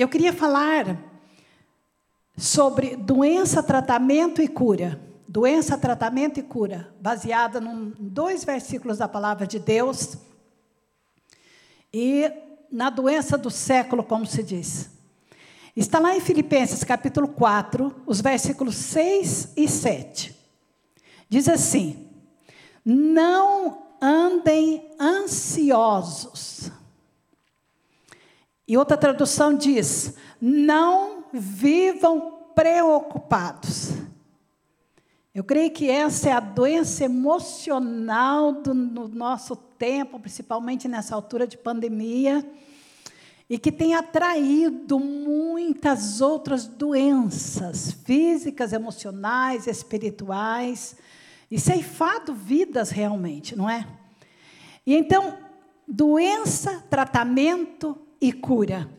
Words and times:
eu 0.00 0.08
queria 0.08 0.32
falar 0.32 0.96
sobre 2.36 2.96
doença, 2.96 3.62
tratamento 3.62 4.40
e 4.40 4.48
cura. 4.48 5.00
Doença, 5.28 5.78
tratamento 5.78 6.40
e 6.40 6.42
cura, 6.42 6.92
baseada 7.00 7.60
em 7.60 7.94
dois 7.98 8.42
versículos 8.42 8.98
da 8.98 9.06
palavra 9.06 9.46
de 9.46 9.60
Deus. 9.60 10.16
E 11.92 12.32
na 12.70 12.90
doença 12.90 13.38
do 13.38 13.50
século, 13.50 14.02
como 14.02 14.26
se 14.26 14.42
diz. 14.42 14.90
Está 15.76 16.00
lá 16.00 16.16
em 16.16 16.20
Filipenses 16.20 16.82
capítulo 16.82 17.28
4, 17.28 18.02
os 18.06 18.20
versículos 18.20 18.74
6 18.74 19.52
e 19.56 19.68
7. 19.68 20.36
Diz 21.28 21.48
assim: 21.48 22.08
Não 22.84 23.82
andem 24.00 24.90
ansiosos. 24.98 26.72
E 28.70 28.76
outra 28.76 28.96
tradução 28.96 29.52
diz: 29.52 30.14
Não 30.40 31.24
vivam 31.32 32.38
preocupados. 32.54 33.94
Eu 35.34 35.42
creio 35.42 35.72
que 35.72 35.90
essa 35.90 36.28
é 36.28 36.32
a 36.32 36.38
doença 36.38 37.04
emocional 37.04 38.52
do 38.52 38.72
no 38.72 39.08
nosso 39.08 39.56
tempo, 39.56 40.20
principalmente 40.20 40.86
nessa 40.86 41.16
altura 41.16 41.48
de 41.48 41.58
pandemia, 41.58 42.48
e 43.48 43.58
que 43.58 43.72
tem 43.72 43.96
atraído 43.96 45.00
muitas 45.00 46.20
outras 46.20 46.64
doenças 46.68 47.90
físicas, 48.04 48.72
emocionais, 48.72 49.66
espirituais, 49.66 50.94
e 51.50 51.58
ceifado 51.58 52.32
vidas 52.32 52.90
realmente, 52.90 53.56
não 53.56 53.68
é? 53.68 53.84
E 54.86 54.94
então, 54.94 55.36
doença, 55.88 56.84
tratamento 56.88 57.98
e 58.20 58.32
cura. 58.32 58.90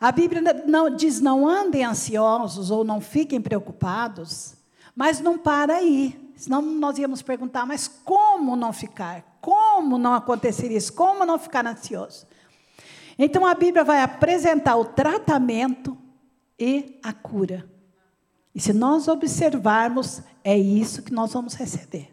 A 0.00 0.12
Bíblia 0.12 0.42
não, 0.66 0.94
diz: 0.94 1.20
não 1.20 1.48
andem 1.48 1.84
ansiosos 1.84 2.70
ou 2.70 2.84
não 2.84 3.00
fiquem 3.00 3.40
preocupados. 3.40 4.54
Mas 4.94 5.20
não 5.20 5.38
para 5.38 5.76
aí. 5.76 6.32
Senão 6.36 6.60
nós 6.60 6.98
íamos 6.98 7.22
perguntar, 7.22 7.66
mas 7.66 7.88
como 7.88 8.56
não 8.56 8.72
ficar? 8.72 9.38
Como 9.40 9.96
não 9.96 10.14
acontecer 10.14 10.70
isso? 10.70 10.92
Como 10.92 11.24
não 11.24 11.38
ficar 11.38 11.66
ansioso? 11.66 12.26
Então 13.18 13.46
a 13.46 13.54
Bíblia 13.54 13.84
vai 13.84 14.02
apresentar 14.02 14.76
o 14.76 14.84
tratamento 14.84 15.96
e 16.58 16.98
a 17.02 17.12
cura. 17.12 17.68
E 18.54 18.60
se 18.60 18.72
nós 18.72 19.06
observarmos, 19.06 20.22
é 20.42 20.58
isso 20.58 21.02
que 21.02 21.12
nós 21.12 21.32
vamos 21.32 21.54
receber. 21.54 22.10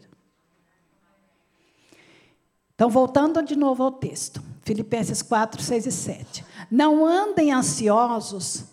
Então, 2.74 2.90
voltando 2.90 3.42
de 3.42 3.56
novo 3.56 3.82
ao 3.82 3.90
texto, 3.90 4.42
Filipenses 4.66 5.22
4, 5.22 5.62
6 5.62 5.86
e 5.86 5.92
7. 5.92 6.44
Não 6.68 7.06
andem 7.06 7.52
ansiosos 7.52 8.64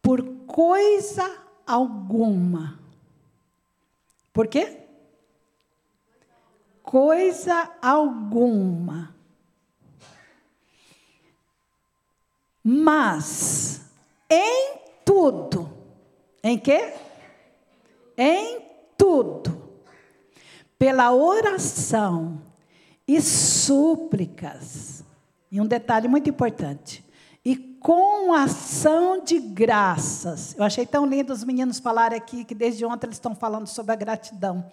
por 0.00 0.22
coisa 0.46 1.30
alguma. 1.66 2.80
Por 4.32 4.48
quê? 4.48 4.78
Coisa 6.82 7.70
alguma. 7.82 9.14
Mas 12.64 13.82
em 14.30 14.78
tudo, 15.04 15.70
em 16.42 16.58
quê? 16.58 16.94
Em 18.16 18.62
tudo, 18.96 19.76
pela 20.78 21.12
oração 21.12 22.40
e 23.06 23.20
súplicas. 23.20 24.93
E 25.54 25.60
um 25.60 25.66
detalhe 25.66 26.08
muito 26.08 26.28
importante 26.28 27.04
com 27.84 28.32
ação 28.32 29.22
de 29.22 29.38
graças. 29.38 30.56
Eu 30.56 30.64
achei 30.64 30.86
tão 30.86 31.04
lindo 31.04 31.34
os 31.34 31.44
meninos 31.44 31.78
falarem 31.78 32.16
aqui 32.16 32.42
que 32.42 32.54
desde 32.54 32.82
ontem 32.82 33.06
eles 33.06 33.16
estão 33.16 33.34
falando 33.34 33.66
sobre 33.66 33.92
a 33.92 33.94
gratidão. 33.94 34.64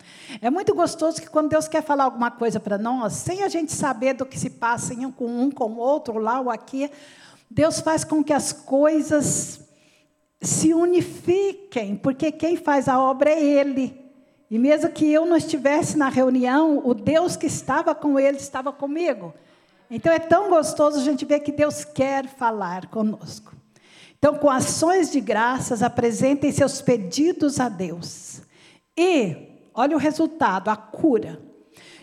É 0.41 0.49
muito 0.49 0.73
gostoso 0.73 1.21
que 1.21 1.29
quando 1.29 1.49
Deus 1.49 1.67
quer 1.67 1.83
falar 1.83 2.05
alguma 2.05 2.31
coisa 2.31 2.57
para 2.57 2.77
nós, 2.77 3.11
sem 3.11 3.43
a 3.43 3.49
gente 3.49 3.73
saber 3.73 4.13
do 4.13 4.25
que 4.25 4.39
se 4.39 4.49
passa 4.49 4.93
em 4.93 5.05
um 5.05 5.11
com 5.11 5.25
um, 5.25 5.51
com 5.51 5.73
o 5.73 5.77
outro, 5.77 6.19
lá 6.19 6.39
ou 6.39 6.49
aqui, 6.49 6.89
Deus 7.49 7.81
faz 7.81 8.05
com 8.05 8.23
que 8.23 8.31
as 8.31 8.53
coisas 8.53 9.59
se 10.39 10.73
unifiquem, 10.73 11.97
porque 11.97 12.31
quem 12.31 12.55
faz 12.55 12.87
a 12.87 12.97
obra 12.97 13.29
é 13.29 13.43
Ele. 13.43 13.93
E 14.49 14.57
mesmo 14.57 14.89
que 14.89 15.11
eu 15.11 15.25
não 15.25 15.35
estivesse 15.35 15.97
na 15.97 16.07
reunião, 16.07 16.81
o 16.85 16.93
Deus 16.93 17.35
que 17.35 17.47
estava 17.47 17.93
com 17.93 18.17
ele 18.17 18.37
estava 18.37 18.71
comigo. 18.71 19.33
Então 19.91 20.13
é 20.13 20.19
tão 20.19 20.49
gostoso 20.49 20.97
a 20.97 21.03
gente 21.03 21.25
ver 21.25 21.41
que 21.41 21.51
Deus 21.51 21.83
quer 21.83 22.25
falar 22.25 22.87
conosco. 22.87 23.53
Então, 24.17 24.35
com 24.35 24.49
ações 24.49 25.11
de 25.11 25.19
graças, 25.19 25.83
apresentem 25.83 26.51
seus 26.51 26.81
pedidos 26.81 27.59
a 27.59 27.67
Deus. 27.67 28.41
E, 28.95 29.59
olha 29.73 29.97
o 29.97 29.99
resultado: 29.99 30.69
a 30.69 30.77
cura. 30.77 31.41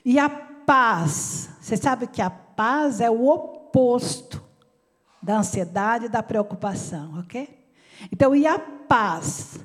E 0.05 0.19
a 0.19 0.29
paz. 0.29 1.49
Você 1.61 1.77
sabe 1.77 2.07
que 2.07 2.21
a 2.21 2.29
paz 2.29 3.01
é 3.01 3.09
o 3.09 3.27
oposto 3.27 4.45
da 5.23 5.39
ansiedade 5.39 6.07
e 6.07 6.09
da 6.09 6.23
preocupação, 6.23 7.21
ok? 7.21 7.49
Então, 8.13 8.35
e 8.35 8.47
a 8.47 8.59
paz, 8.59 9.61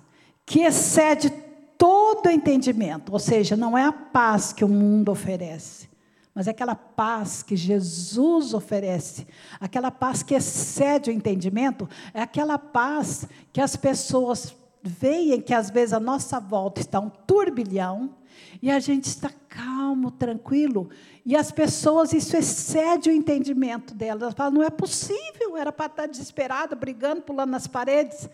que 0.46 0.62
excede 0.62 1.30
todo 1.78 2.30
entendimento, 2.30 3.12
ou 3.12 3.20
seja, 3.20 3.58
não 3.58 3.78
é 3.78 3.84
a 3.84 3.92
paz 3.92 4.54
que 4.54 4.64
o 4.64 4.70
mundo 4.70 5.12
oferece, 5.12 5.90
mas 6.34 6.48
é 6.48 6.52
aquela 6.52 6.76
paz 6.76 7.44
que 7.44 7.56
Jesus 7.56 8.54
oferece, 8.54 9.28
aquela 9.60 9.92
paz 9.92 10.24
que 10.24 10.34
excede 10.34 11.10
o 11.10 11.14
entendimento, 11.14 11.88
é 12.14 12.22
aquela 12.22 12.58
paz 12.58 13.28
que 13.52 13.62
as 13.62 13.76
pessoas 13.76 14.56
veem 14.82 15.40
que 15.40 15.54
às 15.54 15.70
vezes 15.70 15.94
a 15.94 16.00
nossa 16.00 16.40
volta 16.40 16.82
está 16.82 17.00
um 17.00 17.10
turbilhão 17.10 18.16
e 18.62 18.72
a 18.72 18.80
gente 18.80 19.06
está 19.06 19.30
calmo, 19.48 20.10
tranquilo, 20.10 20.90
e 21.26 21.36
as 21.36 21.52
pessoas, 21.52 22.12
isso 22.12 22.36
excede 22.36 23.10
o 23.10 23.14
entendimento 23.14 23.94
delas. 23.94 24.24
Elas 24.24 24.34
falam, 24.34 24.54
não 24.54 24.64
é 24.64 24.70
possível, 24.70 25.56
era 25.56 25.72
para 25.72 25.86
estar 25.86 26.06
desesperada, 26.08 26.76
brigando, 26.76 27.22
pulando 27.22 27.52
nas 27.52 27.68
paredes. 27.68 28.30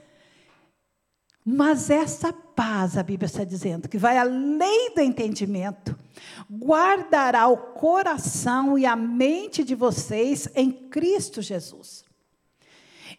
Mas 1.51 1.89
essa 1.89 2.31
paz, 2.31 2.95
a 2.95 3.01
Bíblia 3.01 3.25
está 3.25 3.43
dizendo, 3.43 3.89
que 3.89 3.97
vai 3.97 4.19
além 4.19 4.93
do 4.93 5.01
entendimento, 5.01 5.97
guardará 6.47 7.47
o 7.47 7.57
coração 7.57 8.77
e 8.77 8.85
a 8.85 8.95
mente 8.95 9.63
de 9.63 9.73
vocês 9.73 10.47
em 10.53 10.71
Cristo 10.71 11.41
Jesus. 11.41 12.05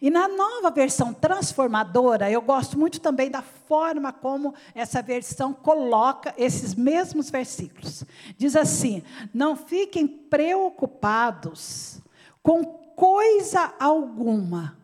E 0.01 0.09
na 0.09 0.29
nova 0.29 0.71
versão 0.71 1.13
transformadora, 1.13 2.31
eu 2.31 2.41
gosto 2.41 2.79
muito 2.79 3.01
também 3.01 3.29
da 3.29 3.41
forma 3.41 4.13
como 4.13 4.53
essa 4.73 5.01
versão 5.01 5.53
coloca 5.53 6.33
esses 6.37 6.73
mesmos 6.73 7.29
versículos. 7.29 8.05
Diz 8.37 8.55
assim: 8.55 9.03
não 9.33 9.57
fiquem 9.57 10.07
preocupados 10.07 11.99
com 12.41 12.63
coisa 12.63 13.73
alguma. 13.77 14.77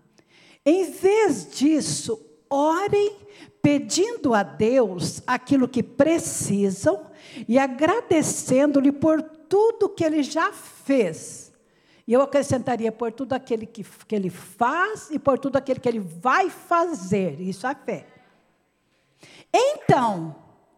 Em 0.66 0.92
vez 0.92 1.50
disso, 1.56 2.27
orem 2.50 3.18
pedindo 3.62 4.34
a 4.34 4.44
Deus 4.44 5.22
aquilo 5.28 5.68
que 5.68 5.84
precisam 5.84 7.08
e 7.48 7.60
agradecendo-lhe 7.60 8.92
por 8.92 9.22
tudo 9.22 9.90
que 9.90 10.04
ele 10.04 10.24
já 10.24 10.52
fez. 10.52 11.52
E 12.08 12.14
eu 12.14 12.22
acrescentaria 12.22 12.92
por 12.92 13.12
tudo 13.12 13.34
aquele 13.34 13.66
que, 13.66 13.84
que 13.84 14.16
ele 14.16 14.30
faz 14.30 15.10
e 15.12 15.20
por 15.20 15.38
tudo 15.38 15.58
aquele 15.58 15.80
que 15.80 15.90
ele 15.90 16.00
vai 16.00 16.50
fazer. 16.50 17.42
Isso 17.42 17.68
é 17.68 17.76
fé. 17.76 18.08
Então, 19.54 20.36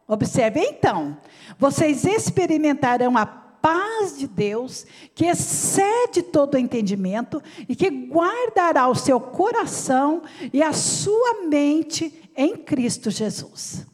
observe, 0.08 0.60
então, 0.60 1.18
vocês 1.58 2.04
experimentarão 2.06 3.16
a 3.16 3.26
paz 3.62 4.18
de 4.18 4.28
Deus, 4.28 4.86
que 5.14 5.26
excede 5.26 6.22
todo 6.22 6.56
o 6.56 6.58
entendimento 6.58 7.42
e 7.68 7.76
que 7.76 7.90
guardará 7.90 8.88
o 8.88 8.96
seu 8.96 9.20
coração 9.20 10.24
e 10.52 10.62
a 10.62 10.74
sua 10.74 11.46
mente 11.48 12.30
em 12.36 12.56
Cristo 12.56 13.12
Jesus. 13.12 13.86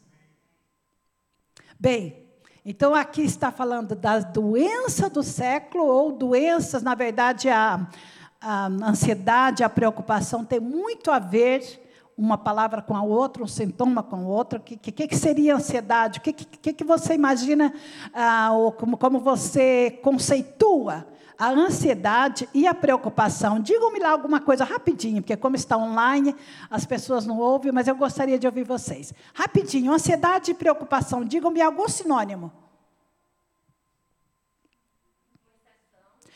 Bem, 1.78 2.26
então 2.64 2.94
aqui 2.94 3.22
está 3.22 3.52
falando 3.52 3.94
da 3.94 4.18
doença 4.20 5.10
do 5.10 5.22
século, 5.22 5.84
ou 5.84 6.12
doenças, 6.12 6.82
na 6.82 6.94
verdade, 6.94 7.48
a, 7.48 7.86
a 8.40 8.66
ansiedade, 8.66 9.62
a 9.62 9.68
preocupação 9.68 10.44
tem 10.44 10.58
muito 10.58 11.10
a 11.10 11.18
ver 11.18 11.85
uma 12.16 12.38
palavra 12.38 12.80
com 12.80 12.96
a 12.96 13.02
outra, 13.02 13.42
um 13.42 13.46
sintoma 13.46 14.02
com 14.02 14.24
o 14.24 14.28
outro. 14.28 14.58
O 14.58 14.62
que, 14.62 14.76
que, 14.76 15.06
que, 15.06 15.16
seria 15.16 15.54
ansiedade? 15.54 16.18
O 16.18 16.22
que, 16.22 16.32
que, 16.32 16.72
que 16.72 16.84
você 16.84 17.14
imagina, 17.14 17.74
ah, 18.14 18.52
ou 18.52 18.72
como, 18.72 18.96
como 18.96 19.20
você 19.20 19.90
conceitua 20.02 21.06
a 21.38 21.50
ansiedade 21.50 22.48
e 22.54 22.66
a 22.66 22.72
preocupação? 22.72 23.60
Digam-me 23.60 23.98
lá 23.98 24.10
alguma 24.10 24.40
coisa 24.40 24.64
rapidinho, 24.64 25.20
porque 25.20 25.36
como 25.36 25.56
está 25.56 25.76
online, 25.76 26.34
as 26.70 26.86
pessoas 26.86 27.26
não 27.26 27.38
ouvem, 27.38 27.70
mas 27.70 27.86
eu 27.86 27.94
gostaria 27.94 28.38
de 28.38 28.46
ouvir 28.46 28.64
vocês. 28.64 29.12
Rapidinho, 29.34 29.92
ansiedade 29.92 30.52
e 30.52 30.54
preocupação, 30.54 31.22
digam-me 31.22 31.60
algum 31.60 31.86
sinônimo. 31.86 32.50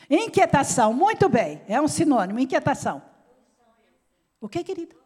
Inquietação, 0.07 0.93
muito 0.93 1.27
bem, 1.27 1.61
é 1.67 1.81
um 1.81 1.87
sinônimo, 1.87 2.37
inquietação. 2.37 3.01
O 4.39 4.49
que, 4.49 4.63
querido? 4.63 5.00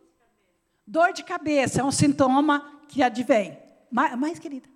Dor 0.87 1.13
de 1.13 1.23
cabeça 1.23 1.81
é 1.81 1.83
um 1.83 1.91
sintoma 1.91 2.63
que 2.87 3.01
advém. 3.01 3.57
Mais, 3.91 4.15
mais 4.17 4.39
querida. 4.39 4.67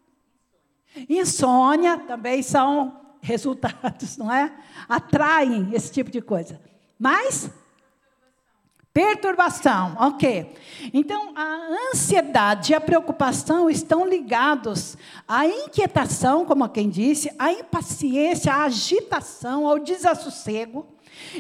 Insônia 1.08 1.98
também 2.00 2.42
são 2.42 3.00
resultados, 3.22 4.18
não 4.18 4.32
é? 4.32 4.52
Atraem 4.88 5.70
esse 5.74 5.92
tipo 5.92 6.10
de 6.10 6.22
coisa. 6.22 6.60
Mas 6.98 7.50
perturbação, 8.94 9.96
ok. 10.00 10.54
Então, 10.94 11.32
a 11.36 11.90
ansiedade 11.92 12.72
e 12.72 12.76
a 12.76 12.82
preocupação 12.82 13.70
estão 13.70 14.06
ligados 14.06 14.98
à 15.28 15.46
inquietação, 15.46 16.44
como 16.44 16.68
quem 16.68 16.90
disse, 16.90 17.32
à 17.38 17.52
impaciência, 17.52 18.52
à 18.52 18.64
agitação, 18.64 19.68
ao 19.68 19.80
desassossego. 19.80 20.86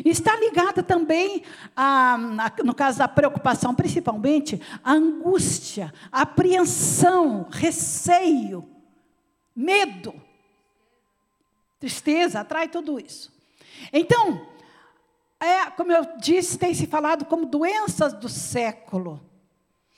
Está 0.05 0.35
ligada 0.35 0.83
também, 0.83 1.43
a, 1.75 2.15
a, 2.15 2.63
no 2.63 2.73
caso 2.73 2.99
da 2.99 3.07
preocupação, 3.07 3.73
principalmente, 3.73 4.61
à 4.83 4.93
angústia, 4.93 5.93
à 6.11 6.21
apreensão, 6.21 7.47
receio, 7.49 8.67
medo. 9.55 10.13
Tristeza 11.79 12.41
atrai 12.41 12.67
tudo 12.67 12.99
isso. 12.99 13.31
Então, 13.93 14.45
é, 15.39 15.71
como 15.71 15.91
eu 15.91 16.05
disse, 16.17 16.57
tem 16.57 16.73
se 16.73 16.85
falado 16.85 17.25
como 17.25 17.45
doenças 17.45 18.13
do 18.13 18.27
século. 18.27 19.21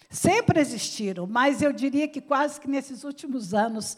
Sempre 0.09 0.59
existiram, 0.59 1.25
mas 1.25 1.61
eu 1.61 1.73
diria 1.73 2.07
que 2.07 2.21
quase 2.21 2.59
que 2.59 2.69
nesses 2.69 3.03
últimos 3.03 3.53
anos, 3.53 3.97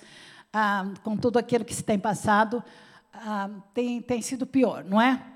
ah, 0.53 0.85
com 1.03 1.17
tudo 1.17 1.37
aquilo 1.37 1.65
que 1.65 1.73
se 1.73 1.83
tem 1.83 1.99
passado, 1.99 2.63
ah, 3.11 3.49
tem, 3.73 4.01
tem 4.01 4.21
sido 4.21 4.45
pior, 4.45 4.83
não 4.85 5.01
é? 5.01 5.32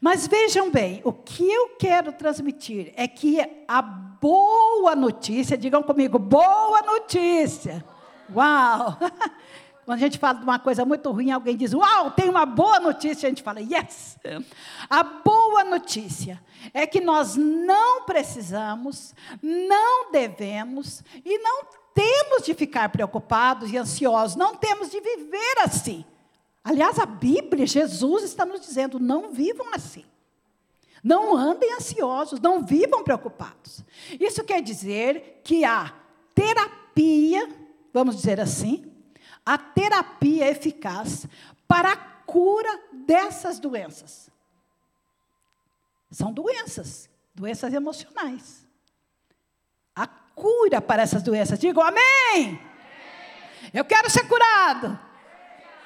Mas 0.00 0.26
vejam 0.26 0.70
bem, 0.70 1.00
o 1.04 1.12
que 1.12 1.50
eu 1.50 1.70
quero 1.78 2.12
transmitir 2.12 2.92
é 2.96 3.08
que 3.08 3.40
a 3.66 3.80
boa 3.80 4.94
notícia, 4.94 5.56
digam 5.56 5.82
comigo, 5.82 6.18
boa 6.18 6.82
notícia. 6.82 7.84
Uau! 8.34 8.98
Quando 9.84 9.98
a 9.98 10.02
gente 10.02 10.18
fala 10.18 10.38
de 10.38 10.44
uma 10.44 10.58
coisa 10.58 10.84
muito 10.84 11.10
ruim, 11.10 11.32
alguém 11.32 11.56
diz: 11.56 11.72
Uau, 11.74 12.12
tem 12.12 12.28
uma 12.28 12.46
boa 12.46 12.78
notícia. 12.78 13.26
A 13.26 13.30
gente 13.30 13.42
fala: 13.42 13.60
Yes. 13.60 14.18
A 14.88 15.02
boa 15.02 15.64
notícia 15.64 16.40
é 16.72 16.86
que 16.86 17.00
nós 17.00 17.34
não 17.34 18.04
precisamos, 18.04 19.14
não 19.42 20.12
devemos 20.12 21.02
e 21.24 21.38
não 21.38 21.64
temos 21.92 22.44
de 22.44 22.54
ficar 22.54 22.88
preocupados 22.90 23.72
e 23.72 23.76
ansiosos, 23.76 24.36
não 24.36 24.54
temos 24.54 24.90
de 24.90 25.00
viver 25.00 25.58
assim. 25.64 26.04
Aliás, 26.62 26.98
a 26.98 27.06
Bíblia, 27.06 27.66
Jesus 27.66 28.24
está 28.24 28.44
nos 28.44 28.60
dizendo: 28.60 28.98
não 28.98 29.32
vivam 29.32 29.72
assim. 29.74 30.04
Não 31.02 31.34
andem 31.34 31.72
ansiosos, 31.74 32.40
não 32.40 32.62
vivam 32.62 33.02
preocupados. 33.02 33.82
Isso 34.18 34.44
quer 34.44 34.60
dizer 34.60 35.40
que 35.42 35.64
a 35.64 35.94
terapia, 36.34 37.48
vamos 37.92 38.16
dizer 38.16 38.38
assim, 38.38 38.92
a 39.44 39.56
terapia 39.56 40.50
eficaz 40.50 41.26
para 41.66 41.92
a 41.92 41.96
cura 41.96 42.80
dessas 42.92 43.58
doenças. 43.58 44.28
São 46.10 46.32
doenças, 46.32 47.08
doenças 47.34 47.72
emocionais. 47.72 48.68
A 49.94 50.06
cura 50.06 50.82
para 50.82 51.02
essas 51.02 51.22
doenças. 51.22 51.58
Digo 51.58 51.80
amém. 51.80 52.60
Eu 53.72 53.84
quero 53.84 54.10
ser 54.10 54.26
curado. 54.28 54.98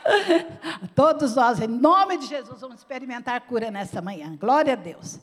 Todos 0.94 1.34
nós, 1.34 1.60
em 1.60 1.66
nome 1.66 2.18
de 2.18 2.26
Jesus, 2.26 2.60
vamos 2.60 2.78
experimentar 2.78 3.40
cura 3.42 3.70
nessa 3.70 4.00
manhã. 4.00 4.36
Glória 4.36 4.74
a 4.74 4.76
Deus. 4.76 5.18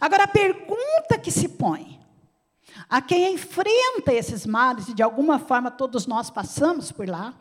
Agora, 0.00 0.24
a 0.24 0.28
pergunta 0.28 1.18
que 1.18 1.30
se 1.30 1.48
põe 1.48 2.00
a 2.88 3.00
quem 3.00 3.34
enfrenta 3.34 4.12
esses 4.12 4.46
males, 4.46 4.88
e 4.88 4.94
de 4.94 5.02
alguma 5.02 5.38
forma 5.38 5.70
todos 5.70 6.06
nós 6.06 6.30
passamos 6.30 6.90
por 6.92 7.08
lá, 7.08 7.34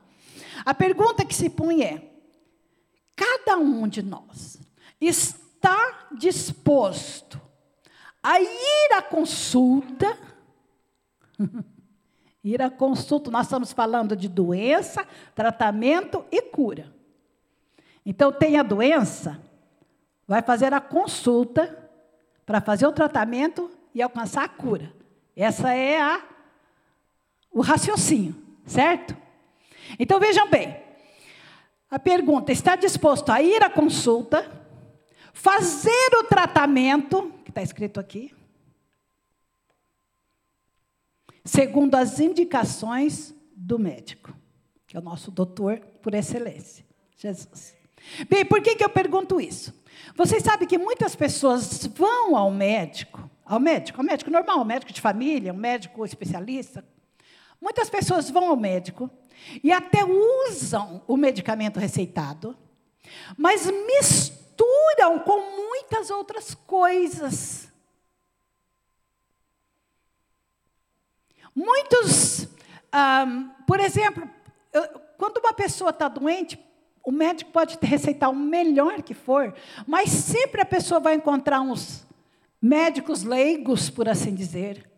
a 0.65 0.73
pergunta 0.73 1.25
que 1.25 1.35
se 1.35 1.49
põe 1.49 1.83
é: 1.83 2.11
cada 3.15 3.57
um 3.57 3.87
de 3.87 4.01
nós 4.01 4.59
está 4.99 6.07
disposto 6.17 7.39
a 8.21 8.39
ir 8.39 8.93
à 8.93 9.01
consulta? 9.01 10.17
ir 12.43 12.61
à 12.61 12.69
consulta, 12.69 13.29
nós 13.29 13.45
estamos 13.45 13.71
falando 13.71 14.15
de 14.15 14.27
doença, 14.27 15.05
tratamento 15.35 16.25
e 16.31 16.41
cura. 16.41 16.91
Então, 18.05 18.31
tem 18.31 18.57
a 18.57 18.63
doença, 18.63 19.39
vai 20.27 20.41
fazer 20.41 20.73
a 20.73 20.81
consulta 20.81 21.77
para 22.45 22.59
fazer 22.59 22.87
o 22.87 22.91
tratamento 22.91 23.69
e 23.93 24.01
alcançar 24.01 24.43
a 24.43 24.49
cura. 24.49 24.91
Essa 25.35 25.73
é 25.73 26.01
a, 26.01 26.21
o 27.51 27.61
raciocínio, 27.61 28.35
certo? 28.65 29.15
Então 29.99 30.19
vejam 30.19 30.49
bem. 30.49 30.75
A 31.89 31.99
pergunta: 31.99 32.51
está 32.51 32.75
disposto 32.75 33.29
a 33.29 33.41
ir 33.41 33.63
à 33.63 33.69
consulta, 33.69 34.49
fazer 35.33 36.09
o 36.19 36.23
tratamento, 36.23 37.33
que 37.43 37.51
está 37.51 37.61
escrito 37.61 37.99
aqui, 37.99 38.33
segundo 41.43 41.95
as 41.95 42.19
indicações 42.19 43.33
do 43.55 43.79
médico, 43.79 44.33
que 44.87 44.95
é 44.95 44.99
o 44.99 45.03
nosso 45.03 45.31
doutor 45.31 45.79
por 46.01 46.13
excelência, 46.13 46.85
Jesus. 47.17 47.75
Bem, 48.29 48.45
por 48.45 48.61
que, 48.61 48.75
que 48.75 48.83
eu 48.83 48.89
pergunto 48.89 49.39
isso? 49.39 49.73
Vocês 50.15 50.43
sabem 50.43 50.67
que 50.67 50.77
muitas 50.77 51.15
pessoas 51.15 51.85
vão 51.87 52.35
ao 52.35 52.51
médico, 52.51 53.29
ao 53.45 53.59
médico, 53.59 53.99
ao 53.99 54.05
médico 54.05 54.31
normal, 54.31 54.59
ao 54.59 54.65
médico 54.65 54.91
de 54.91 55.01
família, 55.01 55.53
um 55.53 55.57
médico 55.57 56.03
especialista. 56.05 56.83
Muitas 57.61 57.89
pessoas 57.89 58.29
vão 58.29 58.49
ao 58.49 58.57
médico 58.57 59.09
e 59.63 59.71
até 59.71 60.03
usam 60.03 61.03
o 61.07 61.15
medicamento 61.15 61.79
receitado, 61.79 62.57
mas 63.37 63.65
misturam 63.65 65.19
com 65.19 65.55
muitas 65.55 66.09
outras 66.09 66.55
coisas. 66.55 67.70
Muitos, 71.55 72.47
por 73.67 73.79
exemplo, 73.79 74.29
quando 75.17 75.37
uma 75.37 75.53
pessoa 75.53 75.89
está 75.89 76.07
doente, 76.07 76.59
o 77.03 77.11
médico 77.11 77.51
pode 77.51 77.77
receitar 77.81 78.29
o 78.29 78.35
melhor 78.35 79.01
que 79.01 79.13
for, 79.13 79.53
mas 79.87 80.09
sempre 80.09 80.61
a 80.61 80.65
pessoa 80.65 80.99
vai 80.99 81.15
encontrar 81.15 81.61
uns 81.61 82.05
médicos 82.61 83.23
leigos, 83.23 83.89
por 83.89 84.07
assim 84.07 84.35
dizer, 84.35 84.89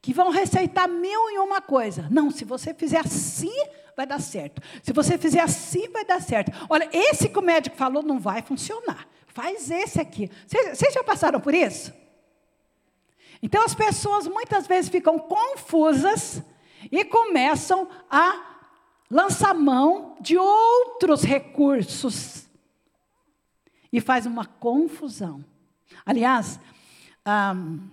que 0.00 0.12
vão 0.12 0.30
receitar 0.30 0.88
mil 0.88 1.30
e 1.30 1.38
uma 1.38 1.60
coisa. 1.60 2.08
Não, 2.10 2.30
se 2.30 2.44
você 2.44 2.74
fizer 2.74 2.98
assim, 2.98 3.54
vai 3.96 4.04
dar 4.04 4.20
certo. 4.20 4.60
Se 4.82 4.92
você 4.92 5.16
fizer 5.16 5.40
assim, 5.40 5.88
vai 5.90 6.04
dar 6.04 6.20
certo. 6.20 6.50
Olha, 6.68 6.90
esse 6.92 7.28
que 7.28 7.38
o 7.38 7.42
médico 7.42 7.76
falou 7.76 8.02
não 8.02 8.18
vai 8.18 8.42
funcionar. 8.42 9.06
Faz 9.28 9.70
esse 9.70 10.00
aqui. 10.00 10.28
Vocês 10.46 10.92
já 10.92 11.04
passaram 11.04 11.40
por 11.40 11.54
isso? 11.54 11.92
Então 13.42 13.64
as 13.64 13.74
pessoas 13.74 14.28
muitas 14.28 14.68
vezes 14.68 14.88
ficam 14.88 15.18
confusas 15.18 16.40
e 16.90 17.04
começam 17.04 17.88
a 18.08 18.52
lançar 19.10 19.52
mão 19.52 20.16
de 20.20 20.38
outros 20.38 21.22
recursos. 21.22 22.48
E 23.92 24.00
faz 24.00 24.24
uma 24.24 24.46
confusão. 24.46 25.44
Aliás, 26.06 26.58
um, 27.26 27.88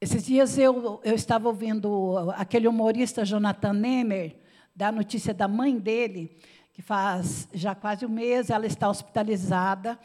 esses 0.00 0.24
dias 0.24 0.58
eu, 0.58 1.00
eu 1.04 1.14
estava 1.14 1.48
ouvindo 1.48 2.30
aquele 2.36 2.66
humorista 2.66 3.24
Jonathan 3.24 3.74
Nemer, 3.74 4.36
dar 4.74 4.88
a 4.88 4.92
notícia 4.92 5.32
da 5.32 5.46
mãe 5.46 5.78
dele, 5.78 6.36
que 6.72 6.82
faz 6.82 7.48
já 7.54 7.74
quase 7.74 8.04
um 8.04 8.08
mês, 8.08 8.50
ela 8.50 8.66
está 8.66 8.88
hospitalizada, 8.88 9.98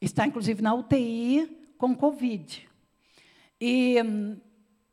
está 0.00 0.26
inclusive 0.26 0.60
na 0.60 0.74
UTI 0.74 1.72
com 1.78 1.94
Covid. 1.94 2.69
E, 3.60 3.96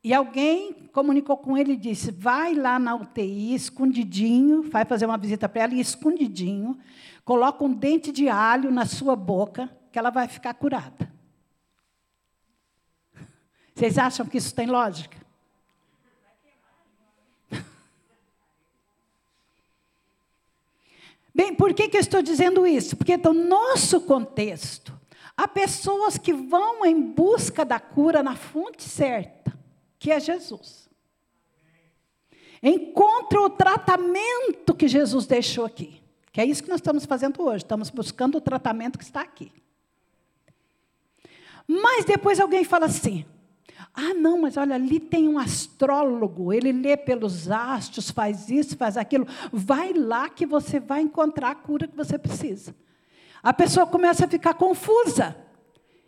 e 0.04 0.14
alguém 0.14 0.74
comunicou 0.92 1.38
com 1.38 1.58
ele 1.58 1.74
e 1.74 1.78
disse: 1.78 2.12
vai 2.12 2.54
lá 2.54 2.78
na 2.78 2.96
UTI, 2.96 3.54
escondidinho, 3.54 4.64
vai 4.64 4.84
fazer 4.84 5.06
uma 5.06 5.18
visita 5.18 5.48
para 5.48 5.64
ela 5.64 5.74
e 5.74 5.80
escondidinho, 5.80 6.78
coloca 7.24 7.64
um 7.64 7.74
dente 7.74 8.12
de 8.12 8.28
alho 8.28 8.72
na 8.72 8.86
sua 8.86 9.16
boca, 9.16 9.70
que 9.92 9.98
ela 9.98 10.10
vai 10.10 10.28
ficar 10.28 10.54
curada. 10.54 11.14
Vocês 13.74 13.98
acham 13.98 14.26
que 14.26 14.38
isso 14.38 14.54
tem 14.56 14.66
lógica? 14.66 15.18
Bem, 21.34 21.54
por 21.54 21.72
que, 21.76 21.88
que 21.88 21.96
eu 21.96 22.02
estou 22.02 22.24
dizendo 22.24 22.66
isso? 22.66 22.98
Porque 22.98 23.16
no 23.16 23.32
nosso 23.32 24.02
contexto, 24.02 24.97
há 25.38 25.48
pessoas 25.48 26.18
que 26.18 26.34
vão 26.34 26.84
em 26.84 27.00
busca 27.00 27.64
da 27.64 27.80
cura 27.80 28.24
na 28.24 28.36
fonte 28.36 28.84
certa, 28.84 29.58
que 30.00 30.12
é 30.12 30.20
Jesus. 30.20 30.90
Encontram 32.62 33.46
o 33.46 33.50
tratamento 33.52 34.74
que 34.74 34.88
Jesus 34.88 35.28
deixou 35.28 35.64
aqui. 35.64 36.02
Que 36.32 36.42
é 36.42 36.46
isso 36.46 36.64
que 36.64 36.70
nós 36.70 36.80
estamos 36.80 37.06
fazendo 37.06 37.42
hoje. 37.42 37.64
Estamos 37.64 37.92
buscando 37.92 38.38
o 38.38 38.42
tratamento 38.42 38.98
que 38.98 39.04
está 39.04 39.22
aqui. 39.22 39.52
Mas 41.68 42.06
depois 42.06 42.40
alguém 42.40 42.64
fala 42.64 42.86
assim: 42.86 43.26
Ah, 43.94 44.14
não, 44.14 44.42
mas 44.42 44.58
olha, 44.58 44.76
ali 44.76 45.00
tem 45.00 45.28
um 45.28 45.38
astrólogo, 45.38 46.54
ele 46.54 46.72
lê 46.72 46.96
pelos 46.96 47.50
astros, 47.52 48.10
faz 48.10 48.50
isso, 48.50 48.78
faz 48.78 48.98
aquilo. 48.98 49.28
Vai 49.52 49.94
lá 49.94 50.30
que 50.30 50.46
você 50.46 50.80
vai 50.80 51.02
encontrar 51.02 51.52
a 51.52 51.56
cura 51.56 51.88
que 51.88 51.96
você 51.96 52.18
precisa. 52.18 52.74
A 53.42 53.54
pessoa 53.54 53.86
começa 53.86 54.26
a 54.26 54.28
ficar 54.28 54.54
confusa. 54.54 55.36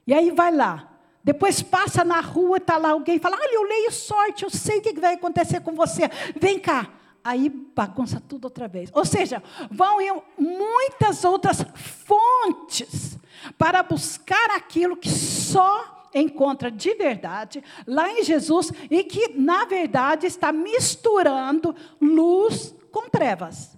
E 0.05 0.13
aí 0.13 0.31
vai 0.31 0.51
lá. 0.51 0.89
Depois 1.23 1.61
passa 1.61 2.03
na 2.03 2.21
rua, 2.21 2.57
está 2.57 2.77
lá 2.77 2.91
alguém 2.91 3.17
e 3.17 3.19
fala: 3.19 3.37
Olha, 3.37 3.53
eu 3.53 3.63
leio 3.63 3.91
sorte, 3.91 4.43
eu 4.43 4.49
sei 4.49 4.79
o 4.79 4.81
que 4.81 4.99
vai 4.99 5.15
acontecer 5.15 5.61
com 5.61 5.73
você. 5.73 6.09
Vem 6.39 6.59
cá. 6.59 6.89
Aí 7.23 7.49
bagunça 7.49 8.21
tudo 8.25 8.45
outra 8.45 8.67
vez. 8.67 8.89
Ou 8.93 9.05
seja, 9.05 9.43
vão 9.69 9.99
em 9.99 10.21
muitas 10.37 11.23
outras 11.25 11.63
fontes 11.75 13.17
para 13.57 13.83
buscar 13.83 14.51
aquilo 14.51 14.95
que 14.95 15.09
só 15.09 16.07
encontra 16.13 16.71
de 16.71 16.95
verdade 16.95 17.63
lá 17.85 18.09
em 18.11 18.23
Jesus 18.23 18.71
e 18.89 19.03
que, 19.03 19.29
na 19.37 19.65
verdade, 19.65 20.25
está 20.25 20.51
misturando 20.51 21.75
luz 22.01 22.73
com 22.91 23.09
trevas. 23.09 23.77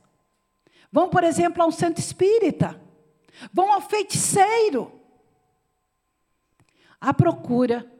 Vão, 0.91 1.09
por 1.09 1.23
exemplo, 1.23 1.63
a 1.63 1.65
um 1.65 1.71
centro 1.71 2.01
espírita, 2.01 2.79
vão 3.53 3.71
ao 3.71 3.81
feiticeiro, 3.81 4.91
à 6.99 7.13
procura 7.13 7.91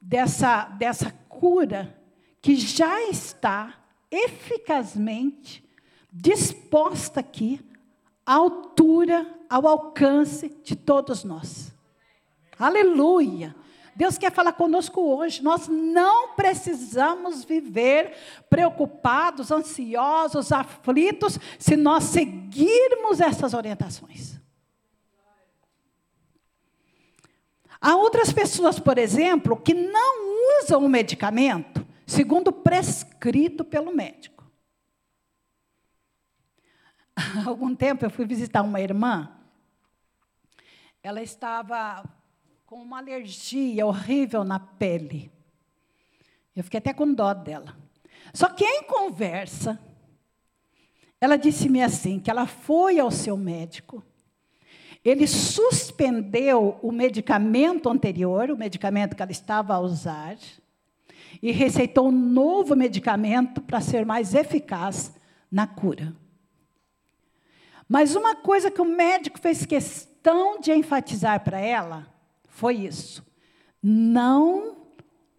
dessa, 0.00 0.64
dessa 0.64 1.10
cura 1.28 2.00
que 2.40 2.56
já 2.56 3.02
está 3.08 3.74
eficazmente 4.10 5.64
disposta 6.12 7.20
aqui 7.20 7.60
à 8.24 8.34
altura, 8.34 9.26
ao 9.48 9.66
alcance 9.66 10.48
de 10.62 10.74
todos 10.74 11.24
nós. 11.24 11.72
Aleluia. 12.58 13.54
Deus 13.94 14.18
quer 14.18 14.30
falar 14.30 14.52
conosco 14.52 15.00
hoje. 15.00 15.42
Nós 15.42 15.68
não 15.68 16.34
precisamos 16.34 17.44
viver 17.44 18.14
preocupados, 18.48 19.50
ansiosos, 19.50 20.52
aflitos, 20.52 21.38
se 21.58 21.76
nós 21.76 22.04
seguirmos 22.04 23.20
essas 23.20 23.54
orientações. 23.54 24.35
Há 27.80 27.96
outras 27.96 28.32
pessoas, 28.32 28.78
por 28.78 28.98
exemplo, 28.98 29.56
que 29.56 29.74
não 29.74 30.60
usam 30.62 30.84
o 30.84 30.88
medicamento 30.88 31.86
segundo 32.06 32.52
prescrito 32.52 33.64
pelo 33.64 33.94
médico. 33.94 34.44
Há 37.14 37.44
algum 37.48 37.74
tempo 37.74 38.04
eu 38.04 38.10
fui 38.10 38.26
visitar 38.26 38.62
uma 38.62 38.80
irmã. 38.80 39.32
Ela 41.02 41.22
estava 41.22 42.04
com 42.64 42.76
uma 42.82 42.98
alergia 42.98 43.86
horrível 43.86 44.44
na 44.44 44.58
pele. 44.58 45.30
Eu 46.54 46.64
fiquei 46.64 46.78
até 46.78 46.92
com 46.92 47.12
dó 47.12 47.32
dela. 47.32 47.76
Só 48.32 48.48
que 48.48 48.64
em 48.64 48.82
conversa, 48.84 49.78
ela 51.20 51.36
disse-me 51.36 51.82
assim: 51.82 52.18
que 52.18 52.30
ela 52.30 52.46
foi 52.46 52.98
ao 52.98 53.10
seu 53.10 53.36
médico, 53.36 54.04
ele 55.08 55.24
suspendeu 55.28 56.80
o 56.82 56.90
medicamento 56.90 57.88
anterior, 57.88 58.50
o 58.50 58.56
medicamento 58.56 59.14
que 59.14 59.22
ela 59.22 59.30
estava 59.30 59.74
a 59.74 59.78
usar, 59.78 60.36
e 61.40 61.52
receitou 61.52 62.08
um 62.08 62.12
novo 62.12 62.74
medicamento 62.74 63.60
para 63.60 63.80
ser 63.80 64.04
mais 64.04 64.34
eficaz 64.34 65.14
na 65.48 65.64
cura. 65.64 66.12
Mas 67.88 68.16
uma 68.16 68.34
coisa 68.34 68.68
que 68.68 68.80
o 68.80 68.84
médico 68.84 69.38
fez 69.38 69.64
questão 69.64 70.58
de 70.58 70.72
enfatizar 70.72 71.44
para 71.44 71.60
ela 71.60 72.12
foi 72.48 72.74
isso. 72.74 73.24
Não 73.80 74.76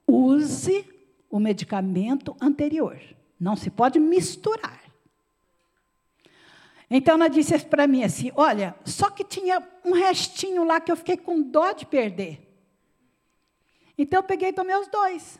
use 0.07 0.85
o 1.29 1.39
medicamento 1.39 2.37
anterior. 2.39 2.97
Não 3.37 3.57
se 3.57 3.69
pode 3.69 3.99
misturar. 3.99 4.86
Então 6.89 7.15
ela 7.15 7.27
disse 7.27 7.57
para 7.65 7.85
mim 7.85 8.03
assim: 8.03 8.31
Olha, 8.35 8.75
só 8.85 9.09
que 9.09 9.23
tinha 9.23 9.61
um 9.83 9.91
restinho 9.91 10.63
lá 10.63 10.79
que 10.79 10.91
eu 10.91 10.95
fiquei 10.95 11.17
com 11.17 11.41
dó 11.41 11.71
de 11.73 11.85
perder. 11.85 12.47
Então 13.97 14.19
eu 14.19 14.23
peguei 14.23 14.49
e 14.49 14.53
tomei 14.53 14.75
os 14.75 14.87
dois. 14.87 15.39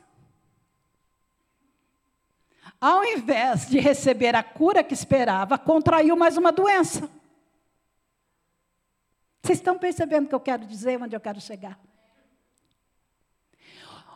Ao 2.79 3.03
invés 3.03 3.67
de 3.67 3.79
receber 3.79 4.35
a 4.35 4.43
cura 4.43 4.83
que 4.83 4.93
esperava, 4.93 5.57
contraiu 5.57 6.15
mais 6.15 6.37
uma 6.37 6.51
doença. 6.51 7.09
Vocês 9.41 9.59
estão 9.59 9.79
percebendo 9.79 10.25
o 10.25 10.29
que 10.29 10.35
eu 10.35 10.39
quero 10.39 10.65
dizer, 10.65 11.01
onde 11.01 11.15
eu 11.15 11.19
quero 11.19 11.39
chegar? 11.39 11.79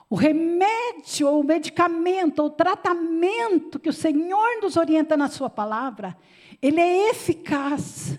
O 0.10 0.16
remédio, 0.16 1.30
o 1.30 1.42
medicamento, 1.42 2.44
o 2.44 2.50
tratamento 2.50 3.80
que 3.80 3.88
o 3.88 3.94
Senhor 3.94 4.62
nos 4.62 4.76
orienta 4.76 5.16
na 5.16 5.30
Sua 5.30 5.50
palavra, 5.50 6.18
ele 6.62 6.80
é 6.80 7.10
eficaz. 7.10 8.18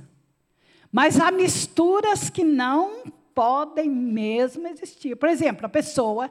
Mas 0.90 1.18
há 1.18 1.30
misturas 1.30 2.28
que 2.28 2.44
não 2.44 3.04
podem 3.34 3.88
mesmo 3.88 4.66
existir. 4.66 5.16
Por 5.16 5.28
exemplo, 5.28 5.64
a 5.66 5.68
pessoa 5.68 6.30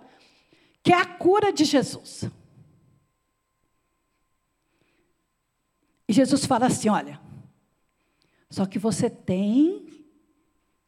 que 0.83 0.91
é 0.91 0.97
a 0.97 1.05
cura 1.05 1.51
de 1.51 1.63
Jesus. 1.63 2.25
E 6.07 6.13
Jesus 6.13 6.45
fala 6.45 6.67
assim: 6.67 6.89
olha, 6.89 7.19
só 8.49 8.65
que 8.65 8.77
você 8.77 9.09
tem 9.09 10.05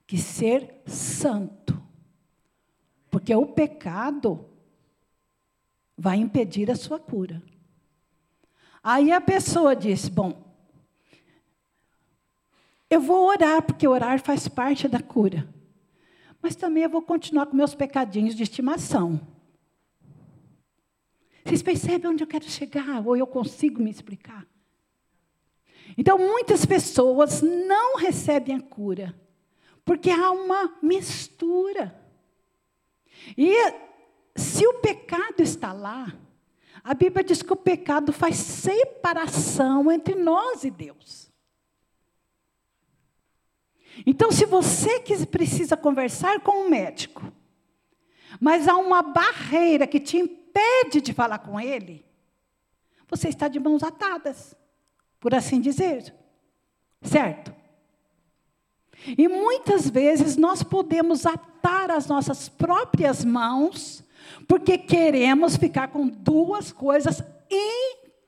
que 0.06 0.18
ser 0.18 0.82
santo. 0.86 1.82
Porque 3.10 3.34
o 3.34 3.46
pecado 3.46 4.50
vai 5.98 6.18
impedir 6.18 6.70
a 6.70 6.76
sua 6.76 7.00
cura. 7.00 7.42
Aí 8.84 9.12
a 9.12 9.22
pessoa 9.22 9.76
diz: 9.76 10.10
Bom, 10.10 10.43
eu 12.94 13.02
vou 13.02 13.28
orar, 13.28 13.62
porque 13.64 13.88
orar 13.88 14.20
faz 14.22 14.48
parte 14.48 14.88
da 14.88 15.02
cura. 15.02 15.48
Mas 16.42 16.56
também 16.56 16.84
eu 16.84 16.90
vou 16.90 17.02
continuar 17.02 17.46
com 17.46 17.56
meus 17.56 17.74
pecadinhos 17.74 18.36
de 18.36 18.44
estimação. 18.44 19.20
Vocês 21.44 21.62
percebem 21.62 22.12
onde 22.12 22.24
eu 22.24 22.28
quero 22.28 22.46
chegar? 22.46 23.06
Ou 23.06 23.18
eu 23.18 23.28
consigo 23.28 23.82
me 23.82 23.90
explicar? 23.90 24.46
Então, 25.98 26.18
muitas 26.18 26.66
pessoas 26.66 27.42
não 27.42 27.98
recebem 27.98 28.56
a 28.56 28.62
cura 28.62 29.14
porque 29.86 30.10
há 30.10 30.32
uma 30.32 30.78
mistura. 30.82 32.00
E 33.38 33.54
se 34.36 34.66
o 34.66 34.76
pecado 34.76 35.42
está 35.42 35.74
lá, 35.74 36.14
a 36.84 36.94
Bíblia 36.94 37.24
diz 37.24 37.42
que 37.42 37.54
o 37.54 37.58
pecado 37.58 38.12
faz 38.12 38.38
separação 38.38 39.92
entre 39.92 40.16
nós 40.16 40.64
e 40.64 40.72
Deus. 40.72 41.33
Então, 44.06 44.32
se 44.32 44.46
você 44.46 45.00
precisa 45.30 45.78
conversar 45.78 46.40
com 46.40 46.66
um 46.66 46.70
médico, 46.70 47.32
mas 48.40 48.68
há 48.68 48.76
uma 48.76 49.02
barreira 49.02 49.86
que 49.86 50.00
te 50.00 50.18
impede 50.18 51.02
de 51.02 51.14
falar 51.14 51.40
com 51.40 51.60
ele, 51.60 52.06
você 53.08 53.30
está 53.30 53.48
de 53.48 53.60
mãos 53.60 53.84
atadas, 53.84 54.56
por 55.20 55.36
assim 55.36 55.62
dizer. 55.62 56.14
Certo? 57.02 57.54
E 59.18 59.28
muitas 59.28 59.90
vezes 59.90 60.38
nós 60.38 60.64
podemos 60.64 61.26
atar 61.26 61.92
as 61.92 62.08
nossas 62.08 62.48
próprias 62.50 63.26
mãos, 63.26 64.04
porque 64.48 64.78
queremos 64.78 65.58
ficar 65.58 65.90
com 65.90 66.08
duas 66.08 66.72
coisas 66.72 67.22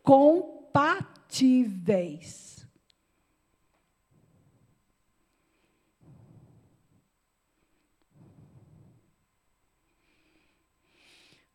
incompatíveis. 0.03 2.54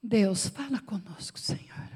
Deus, 0.02 0.48
fala 0.48 0.80
conosco, 0.80 1.38
Senhor. 1.38 1.88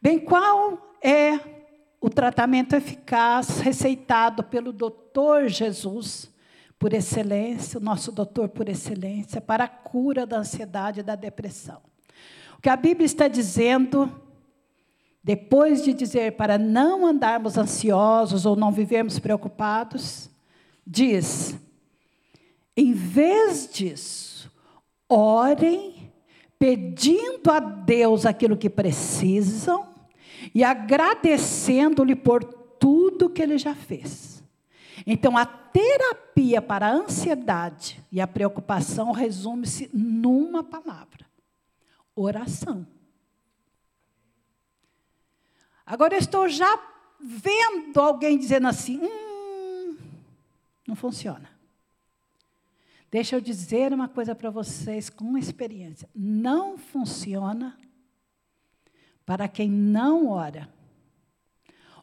Bem, 0.00 0.18
qual 0.18 0.96
é 1.02 1.38
o 2.04 2.10
tratamento 2.10 2.76
eficaz 2.76 3.60
receitado 3.60 4.44
pelo 4.44 4.74
doutor 4.74 5.48
Jesus, 5.48 6.30
por 6.78 6.92
excelência, 6.92 7.80
o 7.80 7.82
nosso 7.82 8.12
doutor 8.12 8.50
por 8.50 8.68
excelência, 8.68 9.40
para 9.40 9.64
a 9.64 9.68
cura 9.68 10.26
da 10.26 10.36
ansiedade 10.36 11.00
e 11.00 11.02
da 11.02 11.14
depressão. 11.14 11.80
O 12.58 12.60
que 12.60 12.68
a 12.68 12.76
Bíblia 12.76 13.06
está 13.06 13.26
dizendo, 13.26 14.12
depois 15.22 15.82
de 15.82 15.94
dizer 15.94 16.36
para 16.36 16.58
não 16.58 17.06
andarmos 17.06 17.56
ansiosos 17.56 18.44
ou 18.44 18.54
não 18.54 18.70
vivermos 18.70 19.18
preocupados, 19.18 20.28
diz: 20.86 21.56
em 22.76 22.92
vez 22.92 23.68
disso, 23.72 24.50
orem 25.08 26.12
pedindo 26.58 27.50
a 27.50 27.60
Deus 27.60 28.26
aquilo 28.26 28.56
que 28.56 28.70
precisam 28.70 29.86
e 30.54 30.64
agradecendo-lhe 30.64 32.16
por 32.16 32.42
tudo 32.44 33.30
que 33.30 33.42
ele 33.42 33.58
já 33.58 33.74
fez. 33.74 34.42
Então, 35.06 35.36
a 35.36 35.44
terapia 35.44 36.62
para 36.62 36.86
a 36.86 36.92
ansiedade 36.92 38.02
e 38.10 38.20
a 38.20 38.26
preocupação 38.26 39.12
resume-se 39.12 39.90
numa 39.92 40.64
palavra: 40.64 41.26
oração. 42.14 42.86
Agora, 45.84 46.14
eu 46.14 46.18
estou 46.18 46.48
já 46.48 46.80
vendo 47.20 48.00
alguém 48.00 48.38
dizendo 48.38 48.68
assim: 48.68 48.98
hum, 49.02 49.96
não 50.86 50.96
funciona. 50.96 51.53
Deixa 53.14 53.36
eu 53.36 53.40
dizer 53.40 53.92
uma 53.92 54.08
coisa 54.08 54.34
para 54.34 54.50
vocês 54.50 55.08
com 55.08 55.38
experiência: 55.38 56.10
não 56.12 56.76
funciona 56.76 57.78
para 59.24 59.46
quem 59.46 59.70
não 59.70 60.30
ora 60.30 60.68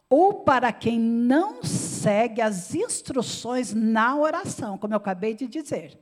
ou 0.08 0.46
para 0.46 0.72
quem 0.72 0.98
não 0.98 1.64
segue 1.64 2.40
as 2.40 2.74
instruções 2.74 3.74
na 3.74 4.16
oração, 4.16 4.78
como 4.78 4.94
eu 4.94 4.98
acabei 5.00 5.34
de 5.34 5.50
dizer. 5.50 6.00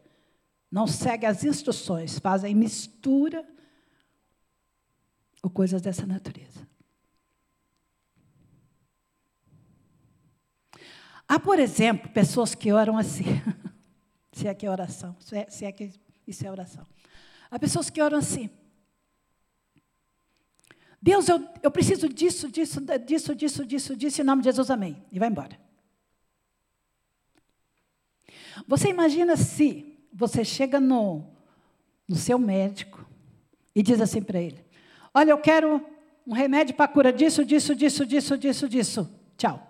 Não 0.70 0.86
segue 0.86 1.25
as 1.25 1.44
instruções, 1.44 2.20
fazem 2.20 2.54
mistura 2.54 3.44
ou 5.42 5.50
coisas 5.50 5.82
dessa 5.82 6.06
natureza. 6.06 6.68
Há, 11.28 11.39
por 11.39 11.58
exemplo, 11.58 12.12
pessoas 12.12 12.54
que 12.54 12.72
oram 12.72 12.96
assim, 12.96 13.25
se 14.39 14.48
é 14.48 14.53
que 14.53 14.65
é 14.65 14.69
oração, 14.69 15.15
se 15.19 15.36
é, 15.36 15.50
se 15.50 15.65
é 15.65 15.72
que 15.72 15.91
isso 16.25 16.48
é 16.48 16.51
oração. 16.51 16.86
Há 17.51 17.60
pessoas 17.60 17.89
que 17.89 18.01
oram 18.01 18.17
assim. 18.17 18.50
Deus, 21.01 21.27
eu, 21.27 21.46
eu 21.62 21.69
preciso 21.69 22.08
disso, 22.08 22.50
disso, 22.50 22.79
disso, 23.05 23.36
disso, 23.36 23.65
disso, 23.65 23.96
disso, 23.96 24.22
em 24.22 24.24
nome 24.24 24.41
de 24.41 24.48
Jesus, 24.48 24.69
amém. 24.69 25.03
E 25.12 25.19
vai 25.19 25.27
embora. 25.27 25.60
Você 28.67 28.89
imagina 28.89 29.36
se 29.36 29.98
você 30.13 30.46
chega 30.46 30.79
no, 30.79 31.25
no 32.08 32.15
seu 32.15 32.39
médico 32.39 33.05
e 33.75 33.84
diz 33.84 34.00
assim 34.00 34.22
para 34.22 34.39
ele: 34.39 34.63
Olha, 35.13 35.31
eu 35.31 35.38
quero 35.38 35.86
um 36.25 36.34
remédio 36.34 36.75
para 36.75 36.88
cura 36.88 37.12
disso, 37.12 37.43
disso, 37.43 37.75
disso, 37.75 38.05
disso, 38.05 38.38
disso, 38.38 38.69
disso. 38.69 39.19
Tchau. 39.38 39.69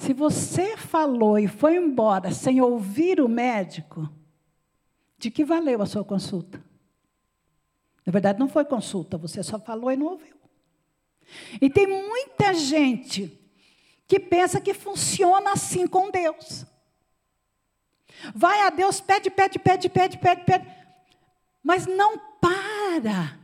Se 0.00 0.14
você 0.14 0.78
falou 0.78 1.38
e 1.38 1.46
foi 1.46 1.76
embora 1.76 2.32
sem 2.32 2.58
ouvir 2.58 3.20
o 3.20 3.28
médico, 3.28 4.10
de 5.18 5.30
que 5.30 5.44
valeu 5.44 5.82
a 5.82 5.86
sua 5.86 6.02
consulta? 6.02 6.64
Na 8.06 8.10
verdade, 8.10 8.38
não 8.38 8.48
foi 8.48 8.64
consulta, 8.64 9.18
você 9.18 9.42
só 9.42 9.60
falou 9.60 9.92
e 9.92 9.98
não 9.98 10.06
ouviu. 10.06 10.34
E 11.60 11.68
tem 11.68 11.86
muita 11.86 12.54
gente 12.54 13.38
que 14.08 14.18
pensa 14.18 14.58
que 14.58 14.72
funciona 14.72 15.52
assim 15.52 15.86
com 15.86 16.10
Deus. 16.10 16.64
Vai 18.34 18.62
a 18.62 18.70
Deus, 18.70 19.02
pede, 19.02 19.28
pede, 19.28 19.58
pede, 19.58 19.90
pede, 19.90 20.16
pede, 20.16 20.44
pede, 20.46 20.66
mas 21.62 21.86
não 21.86 22.16
para 22.40 23.38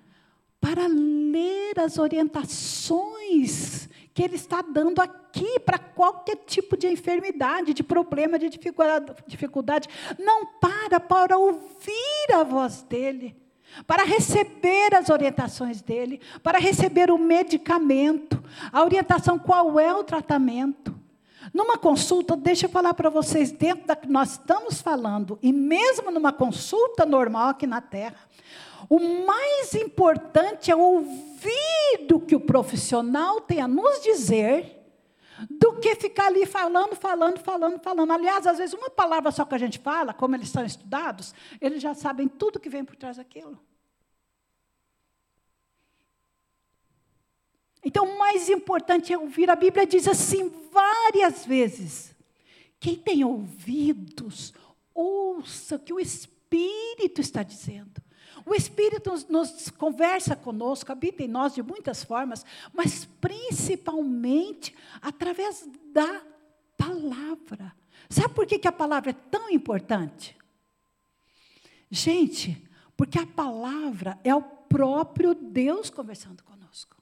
para 0.58 0.86
ler 0.86 1.78
as 1.78 1.98
orientações 1.98 3.85
que 4.16 4.22
Ele 4.22 4.36
está 4.36 4.62
dando 4.62 5.02
aqui 5.02 5.60
para 5.60 5.78
qualquer 5.78 6.36
tipo 6.46 6.74
de 6.74 6.88
enfermidade, 6.88 7.74
de 7.74 7.82
problema, 7.82 8.38
de 8.38 8.48
dificuldade. 8.48 9.90
Não 10.18 10.46
para 10.46 10.98
para 10.98 11.36
ouvir 11.36 12.32
a 12.32 12.42
voz 12.42 12.80
dEle 12.80 13.36
para 13.86 14.04
receber 14.04 14.94
as 14.94 15.10
orientações 15.10 15.82
dele, 15.82 16.22
para 16.42 16.58
receber 16.58 17.10
o 17.10 17.18
medicamento, 17.18 18.42
a 18.72 18.82
orientação 18.82 19.38
qual 19.38 19.78
é 19.78 19.92
o 19.92 20.02
tratamento. 20.02 20.94
Numa 21.52 21.76
consulta, 21.76 22.34
deixa 22.36 22.64
eu 22.64 22.70
falar 22.70 22.94
para 22.94 23.10
vocês, 23.10 23.52
dentro 23.52 23.86
da 23.86 23.94
que 23.94 24.08
nós 24.08 24.32
estamos 24.32 24.80
falando, 24.80 25.38
e 25.42 25.52
mesmo 25.52 26.10
numa 26.10 26.32
consulta 26.32 27.04
normal 27.04 27.50
aqui 27.50 27.66
na 27.66 27.82
Terra, 27.82 28.16
o 28.88 29.26
mais 29.26 29.74
importante 29.74 30.70
é 30.70 30.76
ouvir 30.76 32.12
o 32.12 32.20
que 32.20 32.36
o 32.36 32.40
profissional 32.40 33.40
tem 33.40 33.60
a 33.60 33.68
nos 33.68 34.00
dizer, 34.02 34.76
do 35.50 35.78
que 35.78 35.94
ficar 35.96 36.26
ali 36.26 36.46
falando, 36.46 36.94
falando, 36.94 37.38
falando, 37.38 37.78
falando. 37.80 38.10
Aliás, 38.10 38.46
às 38.46 38.58
vezes, 38.58 38.74
uma 38.74 38.88
palavra 38.88 39.30
só 39.30 39.44
que 39.44 39.54
a 39.54 39.58
gente 39.58 39.78
fala, 39.78 40.14
como 40.14 40.34
eles 40.34 40.48
são 40.48 40.64
estudados, 40.64 41.34
eles 41.60 41.82
já 41.82 41.94
sabem 41.94 42.26
tudo 42.28 42.60
que 42.60 42.70
vem 42.70 42.84
por 42.84 42.96
trás 42.96 43.18
daquilo. 43.18 43.60
Então, 47.84 48.04
o 48.04 48.18
mais 48.18 48.48
importante 48.48 49.12
é 49.12 49.18
ouvir. 49.18 49.50
A 49.50 49.56
Bíblia 49.56 49.86
diz 49.86 50.08
assim 50.08 50.50
várias 50.72 51.44
vezes: 51.44 52.14
quem 52.80 52.96
tem 52.96 53.22
ouvidos, 53.22 54.54
ouça 54.94 55.76
o 55.76 55.78
que 55.78 55.92
o 55.92 56.00
Espírito 56.00 57.20
está 57.20 57.42
dizendo. 57.42 58.05
O 58.44 58.54
Espírito 58.54 59.12
nos, 59.28 59.70
conversa 59.70 60.36
conosco, 60.36 60.92
habita 60.92 61.22
em 61.22 61.28
nós 61.28 61.54
de 61.54 61.62
muitas 61.62 62.04
formas, 62.04 62.44
mas 62.72 63.04
principalmente 63.20 64.74
através 65.00 65.68
da 65.92 66.22
palavra. 66.76 67.74
Sabe 68.08 68.34
por 68.34 68.46
que 68.46 68.66
a 68.68 68.72
palavra 68.72 69.10
é 69.10 69.30
tão 69.30 69.50
importante? 69.50 70.36
Gente, 71.90 72.68
porque 72.96 73.18
a 73.18 73.26
palavra 73.26 74.18
é 74.22 74.34
o 74.34 74.42
próprio 74.42 75.34
Deus 75.34 75.90
conversando 75.90 76.42
conosco. 76.44 76.96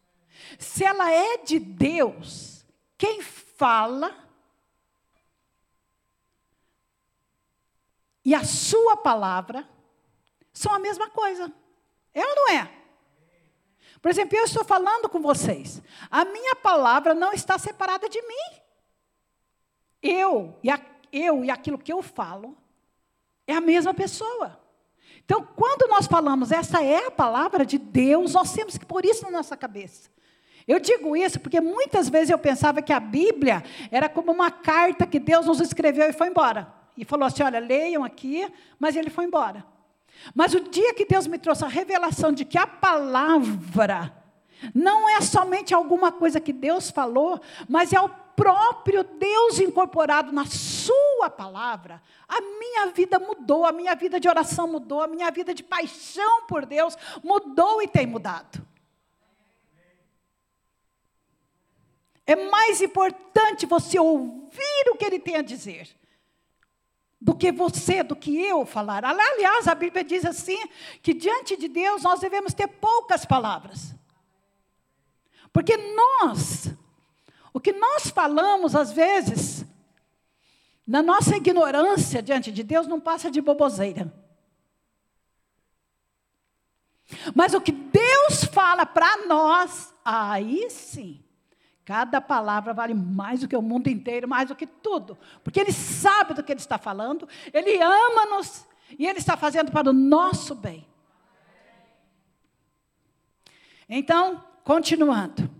Se 0.59 0.85
ela 0.85 1.11
é 1.11 1.39
de 1.39 1.59
Deus, 1.59 2.65
quem 2.97 3.23
fala 3.23 4.25
e 8.25 8.35
a 8.35 8.45
sua 8.45 8.97
palavra 8.97 9.69
são 10.55 10.73
a 10.73 10.79
mesma 10.79 11.11
coisa. 11.11 11.53
É 12.15 12.25
ou 12.25 12.37
não 12.37 12.51
é? 12.53 12.71
Por 14.01 14.11
exemplo, 14.11 14.39
eu 14.39 14.45
estou 14.45 14.65
falando 14.65 15.09
com 15.09 15.21
vocês. 15.21 15.83
A 16.11 16.25
minha 16.25 16.55
palavra 16.55 17.13
não 17.13 17.33
está 17.33 17.59
separada 17.59 18.09
de 18.09 18.23
mim. 18.23 18.61
Eu 20.01 20.57
e, 20.63 20.71
a, 20.71 20.81
eu 21.13 21.45
e 21.45 21.51
aquilo 21.51 21.79
que 21.79 21.93
eu 21.93 22.03
falo 22.03 22.57
é 23.47 23.55
a 23.55 23.61
mesma 23.61 23.93
pessoa. 23.93 24.61
Então, 25.25 25.47
quando 25.57 25.89
nós 25.89 26.07
falamos, 26.07 26.53
essa 26.53 26.83
é 26.83 27.07
a 27.07 27.11
palavra 27.11 27.65
de 27.65 27.79
Deus, 27.79 28.35
nós 28.35 28.53
temos 28.53 28.77
que 28.77 28.85
pôr 28.85 29.05
isso 29.07 29.25
na 29.25 29.31
nossa 29.31 29.57
cabeça. 29.57 30.11
Eu 30.69 30.79
digo 30.79 31.17
isso 31.17 31.41
porque 31.41 31.61
muitas 31.61 32.09
vezes 32.09 32.31
eu 32.31 32.39
pensava 32.39 32.83
que 32.83 32.93
a 32.93 33.01
Bíblia 33.01 33.63
era 33.91 34.09
como 34.09 34.31
uma 34.31 34.51
carta 34.51 35.07
que 35.07 35.19
Deus 35.19 35.47
nos 35.47 35.61
escreveu 35.61 36.09
e 36.09 36.13
foi 36.13 36.29
embora. 36.29 36.73
E 36.97 37.05
falou 37.05 37.27
assim: 37.27 37.43
olha, 37.43 37.59
leiam 37.59 38.05
aqui, 38.05 38.47
mas 38.79 38.97
ele 38.97 39.11
foi 39.11 39.25
embora. 39.25 39.65
Mas 40.35 40.55
o 40.55 40.61
dia 40.61 40.95
que 40.95 41.05
Deus 41.05 41.27
me 41.27 41.39
trouxe 41.39 41.65
a 41.65 41.69
revelação 41.69 42.33
de 42.33 42.45
que 42.45 42.59
a 42.59 42.67
palavra 42.67 44.25
não 44.75 45.09
é 45.09 45.21
somente 45.21 45.75
alguma 45.75 46.13
coisa 46.13 46.41
que 46.41 46.53
Deus 46.53 46.91
falou, 46.91 47.41
mas 47.69 47.93
é 47.93 48.01
o 48.01 48.09
próprio 48.09 49.05
Deus 49.05 49.59
incorporado 49.59 50.33
na 50.33 50.47
Sua 50.47 51.31
palavra, 51.31 52.03
a 52.29 52.41
minha 52.41 52.87
vida 52.87 53.19
mudou, 53.19 53.65
a 53.65 53.73
minha 53.73 53.95
vida 53.95 54.19
de 54.19 54.29
oração 54.29 54.67
mudou, 54.67 55.01
a 55.03 55.07
minha 55.07 55.31
vida 55.31 55.55
de 55.55 55.63
paixão 55.63 56.47
por 56.47 56.67
Deus 56.67 56.97
mudou 57.23 57.83
e 57.83 57.89
tem 57.89 58.07
mudado. 58.07 58.67
É 62.27 62.35
mais 62.35 62.81
importante 62.81 63.67
você 63.67 63.99
ouvir 63.99 64.91
o 64.91 64.97
que 64.97 65.05
ele 65.05 65.19
tem 65.19 65.37
a 65.37 65.43
dizer 65.43 65.89
do 67.25 67.35
que 67.35 67.51
você, 67.51 68.03
do 68.03 68.15
que 68.15 68.39
eu 68.39 68.67
falar. 68.67 69.03
Aliás, 69.03 69.67
a 69.67 69.75
Bíblia 69.75 70.05
diz 70.05 70.27
assim: 70.27 70.59
que 71.03 71.15
diante 71.15 71.57
de 71.57 71.69
Deus 71.69 72.03
nós 72.03 72.21
devemos 72.21 72.53
ter 72.53 72.69
poucas 72.69 73.25
palavras. 73.25 73.95
Porque 75.51 75.75
nós, 75.75 76.71
o 77.51 77.59
que 77.59 77.73
nós 77.73 78.09
falamos 78.09 78.77
às 78.77 78.93
vezes, 78.93 79.65
na 80.87 81.03
nossa 81.03 81.35
ignorância 81.35 82.23
diante 82.23 82.53
de 82.53 82.63
Deus, 82.63 82.87
não 82.87 83.01
passa 83.01 83.31
de 83.31 83.41
boboseira. 83.41 84.13
Mas 87.35 87.55
o 87.55 87.61
que 87.61 87.73
Deus 87.73 88.45
fala 88.53 88.85
para 88.85 89.27
nós, 89.27 89.95
aí 90.05 90.69
sim, 90.69 91.24
Cada 91.85 92.21
palavra 92.21 92.73
vale 92.73 92.95
mais 92.95 93.41
do 93.41 93.49
que 93.49 93.57
o 93.57 93.61
mundo 93.61 93.89
inteiro, 93.89 94.27
mais 94.27 94.49
do 94.49 94.57
que 94.57 94.67
tudo. 94.67 95.19
Porque 95.43 95.61
Ele 95.61 95.73
sabe 95.73 96.33
do 96.33 96.43
que 96.43 96.51
Ele 96.51 96.61
está 96.61 96.79
falando, 96.79 97.29
Ele 97.53 97.79
ama-nos 97.83 98.67
e 98.99 99.07
Ele 99.07 99.19
está 99.19 99.37
fazendo 99.37 99.71
para 99.71 99.91
o 99.91 99.93
nosso 99.93 100.55
bem. 100.55 100.87
Então, 103.89 104.43
continuando. 104.65 105.51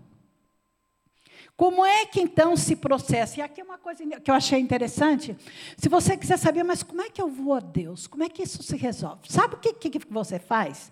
Como 1.55 1.85
é 1.85 2.05
que 2.05 2.19
então 2.19 2.57
se 2.57 2.75
processa? 2.75 3.39
E 3.39 3.41
aqui 3.41 3.61
é 3.61 3.63
uma 3.63 3.77
coisa 3.77 4.03
que 4.19 4.29
eu 4.29 4.35
achei 4.35 4.59
interessante. 4.59 5.37
Se 5.77 5.87
você 5.87 6.17
quiser 6.17 6.37
saber, 6.37 6.63
mas 6.63 6.83
como 6.83 7.01
é 7.01 7.09
que 7.09 7.21
eu 7.21 7.29
vou 7.29 7.53
a 7.53 7.61
Deus? 7.61 8.07
Como 8.07 8.23
é 8.23 8.29
que 8.29 8.43
isso 8.43 8.61
se 8.61 8.75
resolve? 8.75 9.31
Sabe 9.31 9.55
o 9.55 9.59
que, 9.59 9.73
que 9.73 9.99
você 10.09 10.37
faz? 10.37 10.91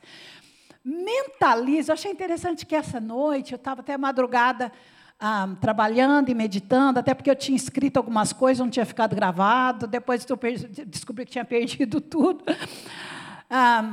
Mentaliza. 0.82 1.92
Eu 1.92 1.96
achei 1.96 2.12
interessante 2.12 2.66
que 2.66 2.76
essa 2.76 3.00
noite, 3.00 3.52
eu 3.52 3.58
estava 3.58 3.82
até 3.82 3.98
madrugada 3.98 4.72
ah, 5.20 5.56
trabalhando 5.60 6.30
e 6.30 6.34
meditando, 6.34 7.00
até 7.00 7.14
porque 7.14 7.30
eu 7.30 7.36
tinha 7.36 7.56
escrito 7.56 7.98
algumas 7.98 8.34
coisas, 8.34 8.60
não 8.60 8.70
tinha 8.70 8.86
ficado 8.86 9.16
gravado, 9.16 9.88
depois 9.88 10.26
eu 10.30 10.38
descobri 10.86 11.26
que 11.26 11.32
tinha 11.32 11.46
perdido 11.46 12.00
tudo. 12.02 12.44
Ah, 13.50 13.84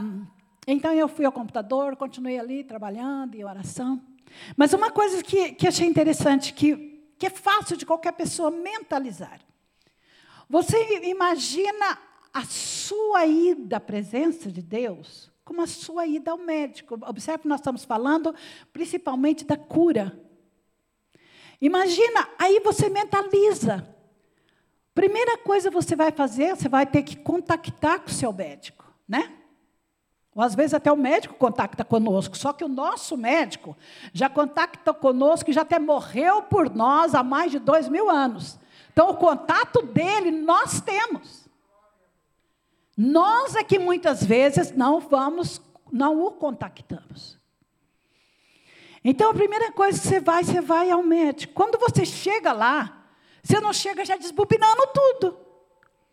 então 0.66 0.92
eu 0.92 1.09
fui 1.09 1.24
ao 1.24 1.33
computador, 1.33 1.96
continuei 1.96 2.38
ali 2.38 2.64
trabalhando 2.64 3.35
em 3.35 3.44
oração. 3.44 4.00
Mas 4.56 4.72
uma 4.72 4.90
coisa 4.90 5.22
que, 5.22 5.52
que 5.52 5.66
achei 5.66 5.87
interessante, 5.87 6.52
que, 6.52 7.02
que 7.18 7.26
é 7.26 7.30
fácil 7.30 7.76
de 7.76 7.85
qualquer 7.85 8.12
pessoa 8.12 8.50
mentalizar. 8.50 9.40
Você 10.48 11.09
imagina 11.09 11.98
a 12.33 12.44
sua 12.44 13.26
ida 13.26 13.76
à 13.76 13.80
presença 13.80 14.50
de 14.50 14.62
Deus 14.62 15.30
como 15.50 15.62
a 15.62 15.66
sua 15.66 16.06
ida 16.06 16.30
ao 16.30 16.38
médico. 16.38 16.96
Observe 17.09 17.42
que 17.42 17.48
nós 17.48 17.59
estamos 17.59 17.85
falando 17.85 18.33
principalmente 18.72 19.44
da 19.44 19.56
cura. 19.56 20.16
Imagina, 21.60 22.28
aí 22.38 22.60
você 22.60 22.88
mentaliza. 22.88 23.86
Primeira 24.94 25.38
coisa 25.38 25.70
você 25.70 25.94
vai 25.94 26.10
fazer, 26.10 26.56
você 26.56 26.68
vai 26.68 26.86
ter 26.86 27.02
que 27.02 27.16
contactar 27.16 28.00
com 28.00 28.08
o 28.08 28.12
seu 28.12 28.32
médico, 28.32 28.84
né? 29.08 29.32
Ou 30.34 30.42
às 30.42 30.54
vezes 30.54 30.74
até 30.74 30.90
o 30.92 30.96
médico 30.96 31.34
contacta 31.34 31.84
conosco, 31.84 32.36
só 32.36 32.52
que 32.52 32.64
o 32.64 32.68
nosso 32.68 33.16
médico 33.16 33.76
já 34.12 34.28
contacta 34.28 34.94
conosco 34.94 35.50
e 35.50 35.52
já 35.52 35.62
até 35.62 35.78
morreu 35.78 36.42
por 36.42 36.70
nós 36.74 37.14
há 37.14 37.22
mais 37.22 37.50
de 37.50 37.58
dois 37.58 37.88
mil 37.88 38.08
anos. 38.08 38.58
Então 38.92 39.10
o 39.10 39.16
contato 39.16 39.82
dele 39.82 40.30
nós 40.30 40.80
temos. 40.80 41.48
Nós 42.96 43.56
é 43.56 43.64
que 43.64 43.78
muitas 43.78 44.22
vezes 44.22 44.72
não 44.72 45.00
vamos, 45.00 45.60
não 45.90 46.22
o 46.22 46.32
contactamos. 46.32 47.39
Então 49.04 49.30
a 49.30 49.34
primeira 49.34 49.72
coisa 49.72 49.98
que 49.98 50.06
você 50.06 50.20
vai, 50.20 50.44
você 50.44 50.60
vai 50.60 50.90
ao 50.90 51.02
médico. 51.02 51.54
Quando 51.54 51.78
você 51.78 52.04
chega 52.04 52.52
lá, 52.52 53.06
você 53.42 53.60
não 53.60 53.72
chega 53.72 54.04
já 54.04 54.16
desbobinando 54.16 54.82
tudo. 54.92 55.36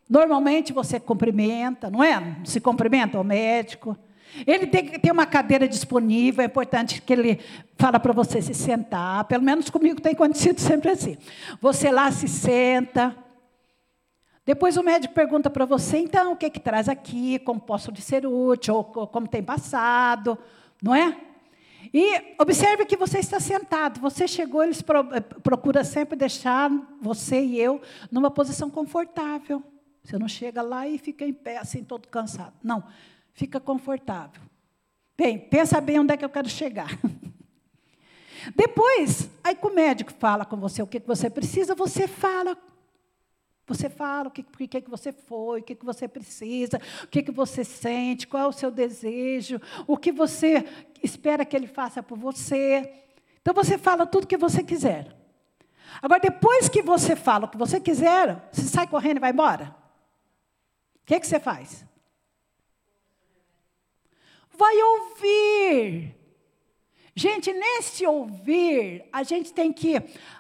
Normalmente 0.10 0.72
você 0.72 1.00
cumprimenta, 1.00 1.90
não 1.90 2.04
é? 2.04 2.38
Se 2.46 2.62
cumprimenta 2.62 3.18
ao 3.18 3.24
médico. 3.24 3.98
Ele 4.46 4.68
tem 4.68 4.86
que 4.86 5.00
ter 5.00 5.12
uma 5.12 5.26
cadeira 5.26 5.68
disponível, 5.68 6.42
é 6.44 6.46
importante 6.46 7.02
que 7.02 7.14
ele 7.14 7.40
fala 7.78 8.00
para 8.00 8.14
você 8.14 8.42
se 8.42 8.54
sentar. 8.54 9.26
Pelo 9.26 9.44
menos 9.44 9.70
comigo 9.70 10.02
tem 10.02 10.14
acontecido 10.14 10.60
sempre 10.60 10.92
assim. 10.92 11.18
Você 11.62 11.92
lá 11.92 12.12
se 12.12 12.28
senta. 12.28 13.16
Depois 14.46 14.78
o 14.78 14.84
médico 14.84 15.14
pergunta 15.14 15.50
para 15.50 15.66
você, 15.66 15.98
então, 15.98 16.32
o 16.32 16.36
que, 16.38 16.50
que 16.50 16.60
traz 16.60 16.88
aqui, 16.88 17.38
como 17.40 17.60
posso 17.60 17.92
lhe 17.92 18.02
ser 18.02 18.26
útil, 18.26 18.76
ou 18.76 18.84
como 19.08 19.28
tem 19.28 19.44
passado, 19.44 20.38
não 20.82 20.96
é? 20.96 21.18
E 21.94 22.36
observe 22.40 22.86
que 22.86 22.98
você 22.98 23.20
está 23.20 23.40
sentado. 23.40 24.00
Você 24.00 24.28
chegou, 24.28 24.64
eles 24.64 24.82
eh, 24.82 25.20
procuram 25.42 25.84
sempre 25.84 26.18
deixar 26.18 26.70
você 27.02 27.42
e 27.42 27.60
eu 27.60 27.82
numa 28.12 28.32
posição 28.32 28.70
confortável. 28.70 29.64
Você 30.04 30.18
não 30.18 30.28
chega 30.28 30.62
lá 30.62 30.88
e 30.88 30.98
fica 30.98 31.26
em 31.26 31.34
pé, 31.34 31.58
assim, 31.58 31.84
todo 31.84 32.08
cansado. 32.08 32.54
Não, 32.64 32.84
fica 33.34 33.60
confortável. 33.60 34.42
Bem, 35.18 35.38
pensa 35.38 35.82
bem 35.82 36.00
onde 36.00 36.14
é 36.14 36.18
que 36.18 36.24
eu 36.24 36.30
quero 36.30 36.50
chegar. 36.50 36.90
Depois, 38.56 39.30
aí 39.44 39.56
que 39.56 39.68
o 39.68 39.74
médico 39.74 40.14
fala 40.14 40.46
com 40.46 40.58
você 40.58 40.82
o 40.82 40.88
que, 40.88 41.00
que 41.00 41.08
você 41.08 41.30
precisa, 41.30 41.76
você 41.76 42.08
fala 42.08 42.58
você 43.68 43.90
fala 43.90 44.30
o 44.30 44.32
que, 44.32 44.44
que, 44.44 44.82
que 44.82 44.90
você 44.90 45.12
foi, 45.12 45.60
o 45.60 45.64
que, 45.64 45.76
que 45.76 45.84
você 45.84 46.08
precisa, 46.08 46.80
o 47.04 47.08
que, 47.08 47.22
que 47.22 47.32
você 47.32 47.66
sente, 47.66 48.26
qual 48.26 48.44
é 48.44 48.48
o 48.48 48.54
seu 48.54 48.72
desejo, 48.72 49.60
o 49.86 49.98
que 49.98 50.10
você 50.10 50.62
espera 51.04 51.46
que 51.46 51.56
ele 51.56 51.68
faça 51.68 52.02
por 52.02 52.18
você. 52.18 52.92
Então 53.42 53.54
você 53.54 53.78
fala 53.78 54.06
tudo 54.06 54.26
o 54.26 54.28
que 54.28 54.38
você 54.38 54.64
quiser. 54.64 55.16
Agora, 56.02 56.20
depois 56.20 56.70
que 56.70 56.82
você 56.82 57.16
fala 57.16 57.46
o 57.46 57.50
que 57.50 57.58
você 57.58 57.80
quiser, 57.80 58.50
você 58.52 58.64
sai 58.64 58.88
correndo 58.88 59.18
e 59.18 59.22
vai 59.22 59.32
embora? 59.32 59.76
O 60.96 61.06
que, 61.06 61.20
que 61.20 61.28
você 61.28 61.40
faz? 61.40 61.86
Vai 64.52 64.76
ouvir. 64.82 66.16
Gente, 67.16 67.52
nesse 67.52 68.06
ouvir, 68.06 69.08
a 69.12 69.24
gente 69.24 69.52
tem 69.52 69.74
que, 69.74 69.96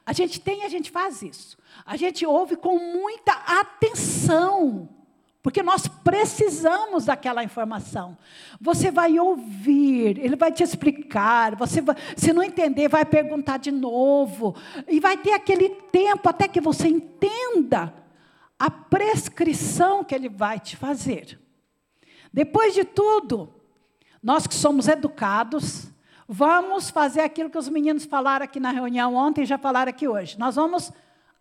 a 0.05 0.13
gente 0.13 0.39
tem, 0.39 0.63
a 0.63 0.69
gente 0.69 0.91
faz 0.91 1.23
isso. 1.23 1.57
A 1.85 1.97
gente 1.97 2.25
ouve 2.25 2.55
com 2.55 2.77
muita 2.77 3.31
atenção, 3.31 4.87
porque 5.41 5.63
nós 5.63 5.88
precisamos 5.88 7.06
daquela 7.06 7.43
informação. 7.43 8.17
Você 8.60 8.91
vai 8.91 9.17
ouvir, 9.19 10.19
ele 10.19 10.36
vai 10.36 10.52
te 10.52 10.63
explicar, 10.63 11.56
você 11.56 11.82
vai, 11.82 11.95
se 12.15 12.34
não 12.34 12.43
entender, 12.43 12.89
vai 12.89 13.06
perguntar 13.06 13.58
de 13.58 13.71
novo, 13.71 14.56
e 14.88 15.00
vai 15.00 15.17
ter 15.17 15.34
aquele 15.34 15.69
tempo 15.69 16.28
até 16.28 16.47
que 16.47 16.60
você 16.60 16.88
entenda 16.88 17.93
a 18.60 18.69
prescrição 18.69 20.04
que 20.04 20.15
ele 20.15 20.30
vai 20.30 20.60
te 20.60 20.76
fazer. 20.76 21.39
Depois 22.34 22.73
de 22.73 22.84
tudo, 22.84 23.54
nós 24.21 24.47
que 24.47 24.56
somos 24.56 24.88
educados, 24.88 25.91
Vamos 26.28 26.89
fazer 26.89 27.21
aquilo 27.21 27.50
que 27.50 27.58
os 27.58 27.69
meninos 27.69 28.04
falaram 28.04 28.43
aqui 28.43 28.60
na 28.60 28.71
reunião 28.71 29.15
ontem 29.15 29.43
e 29.43 29.45
já 29.45 29.58
falaram 29.58 29.89
aqui 29.89 30.10
hoje. 30.10 30.38
Nós 30.38 30.56
vamos 30.56 30.91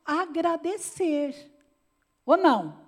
agradecer. 0.05 1.53
Ou 2.25 2.37
não? 2.37 2.86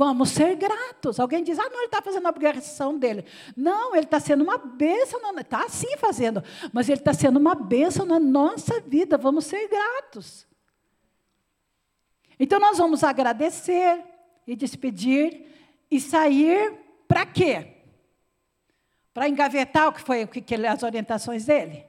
Vamos 0.00 0.30
ser 0.30 0.56
gratos. 0.56 1.20
Alguém 1.20 1.44
diz, 1.44 1.58
ah, 1.58 1.68
não, 1.68 1.76
ele 1.76 1.84
está 1.84 2.00
fazendo 2.00 2.24
a 2.24 2.30
obrigação 2.30 2.98
dele. 2.98 3.22
Não, 3.54 3.94
ele 3.94 4.06
está 4.06 4.18
sendo 4.18 4.42
uma 4.42 4.56
bênção, 4.56 5.20
está 5.38 5.68
sim 5.68 5.94
fazendo, 5.98 6.42
mas 6.72 6.88
ele 6.88 7.00
está 7.00 7.12
sendo 7.12 7.38
uma 7.38 7.54
bênção 7.54 8.06
na 8.06 8.18
nossa 8.18 8.80
vida. 8.80 9.18
Vamos 9.18 9.44
ser 9.44 9.68
gratos. 9.68 10.46
Então 12.38 12.58
nós 12.58 12.78
vamos 12.78 13.04
agradecer 13.04 14.02
e 14.46 14.56
despedir 14.56 15.44
e 15.90 16.00
sair 16.00 16.78
para 17.06 17.26
quê? 17.26 17.82
Para 19.12 19.28
engavetar 19.28 19.88
o 19.88 19.92
que 19.92 20.00
foi 20.00 20.24
o 20.24 20.28
que, 20.28 20.54
as 20.66 20.82
orientações 20.82 21.44
dele? 21.44 21.84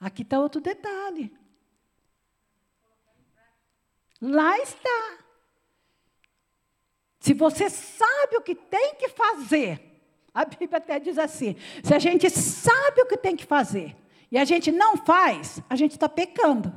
Aqui 0.00 0.22
está 0.22 0.40
outro 0.40 0.60
detalhe. 0.60 1.32
Lá 4.20 4.58
está. 4.58 5.29
Se 7.20 7.34
você 7.34 7.68
sabe 7.68 8.36
o 8.36 8.40
que 8.40 8.54
tem 8.54 8.94
que 8.94 9.08
fazer, 9.10 9.78
a 10.32 10.44
Bíblia 10.44 10.78
até 10.78 10.98
diz 10.98 11.18
assim: 11.18 11.54
se 11.84 11.94
a 11.94 11.98
gente 11.98 12.30
sabe 12.30 13.02
o 13.02 13.06
que 13.06 13.16
tem 13.16 13.36
que 13.36 13.44
fazer 13.44 13.94
e 14.32 14.38
a 14.38 14.44
gente 14.44 14.72
não 14.72 14.96
faz, 14.96 15.60
a 15.68 15.76
gente 15.76 15.92
está 15.92 16.08
pecando. 16.08 16.72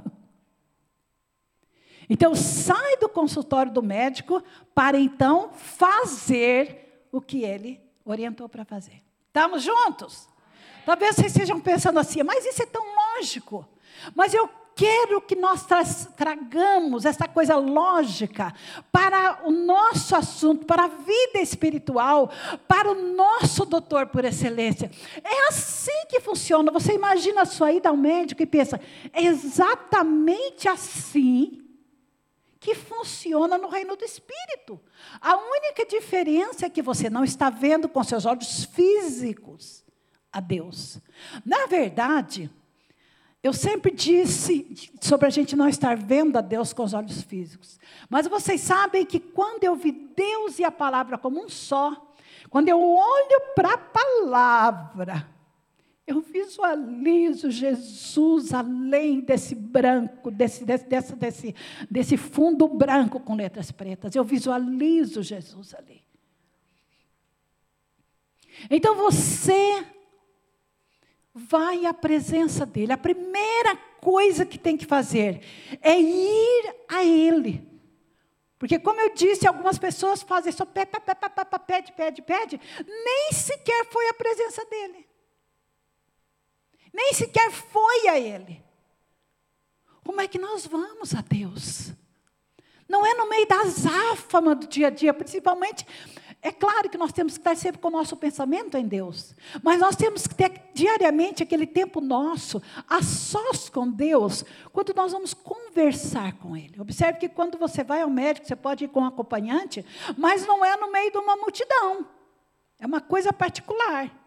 Então, 2.09 2.35
sai 2.35 2.97
do 2.97 3.07
consultório 3.07 3.71
do 3.71 3.81
médico 3.81 4.43
para 4.75 4.99
então 4.99 5.53
fazer 5.53 7.07
o 7.11 7.21
que 7.21 7.43
ele 7.43 7.79
orientou 8.03 8.49
para 8.49 8.65
fazer. 8.65 9.01
Estamos 9.27 9.63
juntos? 9.63 10.27
Talvez 10.85 11.15
vocês 11.15 11.31
estejam 11.31 11.61
pensando 11.61 11.97
assim, 11.99 12.21
mas 12.21 12.45
isso 12.45 12.61
é 12.61 12.65
tão 12.65 12.83
lógico. 13.15 13.65
Mas 14.13 14.33
eu 14.33 14.49
quero 14.75 15.21
que 15.21 15.35
nós 15.35 15.65
tra 15.65 15.83
tragamos 16.15 17.05
essa 17.05 17.27
coisa 17.27 17.55
lógica 17.55 18.53
para 18.91 19.41
o 19.45 19.51
nosso 19.51 20.15
assunto, 20.15 20.65
para 20.65 20.85
a 20.85 20.87
vida 20.87 21.39
espiritual, 21.41 22.31
para 22.67 22.91
o 22.91 23.13
nosso 23.13 23.65
doutor 23.65 24.07
por 24.07 24.25
excelência. 24.25 24.91
É 25.23 25.47
assim 25.47 26.05
que 26.09 26.19
funciona. 26.19 26.71
Você 26.71 26.93
imagina 26.93 27.41
a 27.41 27.45
sua 27.45 27.71
ida 27.71 27.89
ao 27.89 27.97
médico 27.97 28.41
e 28.41 28.45
pensa, 28.45 28.79
é 29.11 29.23
exatamente 29.23 30.67
assim 30.67 31.63
que 32.59 32.75
funciona 32.75 33.57
no 33.57 33.67
reino 33.67 33.95
do 33.97 34.05
espírito. 34.05 34.79
A 35.19 35.35
única 35.35 35.85
diferença 35.85 36.65
é 36.65 36.69
que 36.69 36.81
você 36.81 37.09
não 37.09 37.23
está 37.23 37.49
vendo 37.49 37.89
com 37.89 38.01
seus 38.03 38.25
olhos 38.25 38.63
físicos 38.63 39.83
a 40.31 40.39
Deus. 40.39 40.99
Na 41.45 41.65
verdade, 41.65 42.49
eu 43.43 43.51
sempre 43.51 43.91
disse 43.91 44.89
sobre 45.01 45.27
a 45.27 45.29
gente 45.29 45.53
não 45.53 45.67
estar 45.67 45.97
vendo 45.97 46.37
a 46.37 46.41
Deus 46.41 46.71
com 46.71 46.81
os 46.81 46.93
olhos 46.93 47.21
físicos. 47.23 47.77
Mas 48.09 48.25
vocês 48.25 48.61
sabem 48.61 49.05
que 49.05 49.19
quando 49.19 49.65
eu 49.65 49.75
vi 49.75 49.91
Deus 49.91 50.59
e 50.59 50.63
a 50.63 50.71
palavra 50.71 51.17
como 51.17 51.43
um 51.43 51.49
só, 51.49 52.15
quando 52.49 52.69
eu 52.69 52.81
olho 52.81 53.41
para 53.53 53.73
a 53.73 53.77
palavra, 53.77 55.29
eu 56.07 56.21
visualizo 56.21 57.51
Jesus 57.51 58.53
além 58.53 59.19
desse 59.19 59.55
branco, 59.55 60.31
desse, 60.31 60.63
desse, 60.63 60.85
desse, 60.85 61.55
desse, 61.91 62.17
fundo 62.17 62.65
branco 62.67 63.19
com 63.19 63.35
letras 63.35 63.71
pretas. 63.71 64.15
Eu 64.15 64.23
visualizo 64.23 65.21
Jesus 65.21 65.73
ali. 65.73 66.01
Então 68.69 68.95
você 68.95 69.85
vai 71.33 71.85
à 71.85 71.93
presença 71.93 72.65
dele. 72.65 72.93
A 72.93 72.97
primeira 72.97 73.75
coisa 73.99 74.45
que 74.45 74.57
tem 74.57 74.77
que 74.77 74.85
fazer 74.85 75.41
é 75.81 75.99
ir 75.99 76.75
a 76.87 77.03
ele. 77.03 77.67
Porque, 78.59 78.79
como 78.79 78.99
eu 79.01 79.13
disse, 79.13 79.47
algumas 79.47 79.77
pessoas 79.77 80.21
fazem 80.21 80.51
só 80.51 80.65
pede, 80.65 80.91
pede, 81.67 81.91
pede, 81.91 82.21
pede, 82.21 82.61
nem 82.87 83.31
sequer 83.33 83.85
foi 83.91 84.07
a 84.09 84.13
presença 84.13 84.63
dele 84.65 85.13
nem 86.93 87.11
sequer 87.13 87.51
foi 87.51 88.07
a 88.07 88.19
ele. 88.19 88.63
Como 90.05 90.21
é 90.21 90.27
que 90.27 90.37
nós 90.37 90.67
vamos 90.67 91.15
a 91.15 91.21
Deus? 91.21 91.91
Não 92.87 93.05
é 93.05 93.15
no 93.15 93.27
meio 93.27 93.47
da 93.47 93.61
azáfama 93.61 94.53
do 94.53 94.67
dia 94.67 94.87
a 94.87 94.89
dia, 94.91 95.13
principalmente. 95.13 95.85
É 96.45 96.51
claro 96.51 96.89
que 96.89 96.97
nós 96.97 97.13
temos 97.13 97.33
que 97.33 97.39
estar 97.39 97.55
sempre 97.55 97.79
com 97.79 97.87
o 97.87 97.91
nosso 97.91 98.17
pensamento 98.17 98.77
em 98.77 98.85
Deus, 98.85 99.33
mas 99.63 99.79
nós 99.79 99.95
temos 99.95 100.27
que 100.27 100.35
ter 100.35 100.51
diariamente 100.73 101.41
aquele 101.41 101.65
tempo 101.65 102.01
nosso, 102.01 102.61
a 102.87 103.01
sós 103.01 103.69
com 103.69 103.89
Deus, 103.89 104.43
quando 104.73 104.93
nós 104.93 105.13
vamos 105.13 105.33
conversar 105.33 106.33
com 106.33 106.57
Ele. 106.57 106.81
Observe 106.81 107.17
que 107.17 107.29
quando 107.29 107.57
você 107.57 107.81
vai 107.81 108.01
ao 108.01 108.09
médico, 108.09 108.45
você 108.45 108.57
pode 108.57 108.83
ir 108.83 108.89
com 108.89 108.99
um 108.99 109.05
acompanhante, 109.05 109.85
mas 110.17 110.45
não 110.45 110.65
é 110.65 110.75
no 110.75 110.91
meio 110.91 111.11
de 111.13 111.17
uma 111.17 111.37
multidão, 111.37 112.05
é 112.77 112.85
uma 112.85 112.99
coisa 112.99 113.31
particular. 113.31 114.22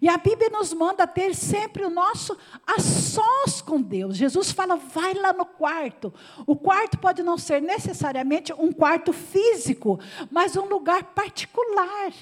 E 0.00 0.08
a 0.08 0.16
Bíblia 0.16 0.50
nos 0.50 0.72
manda 0.72 1.06
ter 1.06 1.34
sempre 1.34 1.84
o 1.84 1.90
nosso 1.90 2.36
a 2.66 2.80
sós 2.80 3.60
com 3.60 3.80
Deus. 3.80 4.16
Jesus 4.16 4.50
fala, 4.50 4.76
vai 4.76 5.14
lá 5.14 5.32
no 5.32 5.46
quarto. 5.46 6.12
O 6.46 6.56
quarto 6.56 6.98
pode 6.98 7.22
não 7.22 7.38
ser 7.38 7.62
necessariamente 7.62 8.52
um 8.52 8.72
quarto 8.72 9.12
físico, 9.12 9.98
mas 10.30 10.56
um 10.56 10.66
lugar 10.66 11.04
particular. 11.14 12.12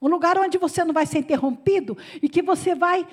Um 0.00 0.08
lugar 0.08 0.36
onde 0.38 0.58
você 0.58 0.84
não 0.84 0.92
vai 0.92 1.06
ser 1.06 1.18
interrompido 1.18 1.96
e 2.20 2.28
que 2.28 2.42
você 2.42 2.74
vai 2.74 3.06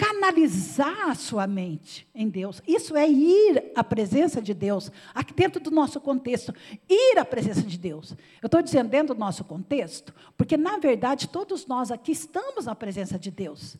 canalizar 0.00 1.10
a 1.10 1.14
sua 1.14 1.46
mente 1.46 2.08
em 2.14 2.26
Deus. 2.26 2.62
Isso 2.66 2.96
é 2.96 3.06
ir 3.06 3.70
à 3.76 3.84
presença 3.84 4.40
de 4.40 4.54
Deus, 4.54 4.90
aqui 5.14 5.34
dentro 5.34 5.60
do 5.60 5.70
nosso 5.70 6.00
contexto. 6.00 6.54
Ir 6.88 7.18
à 7.18 7.24
presença 7.24 7.60
de 7.60 7.78
Deus. 7.78 8.12
Eu 8.40 8.46
estou 8.46 8.62
dizendo 8.62 8.88
dentro 8.88 9.14
do 9.14 9.20
nosso 9.20 9.44
contexto, 9.44 10.14
porque 10.38 10.56
na 10.56 10.78
verdade 10.78 11.28
todos 11.28 11.66
nós 11.66 11.90
aqui 11.90 12.12
estamos 12.12 12.64
na 12.64 12.74
presença 12.74 13.18
de 13.18 13.30
Deus. 13.30 13.76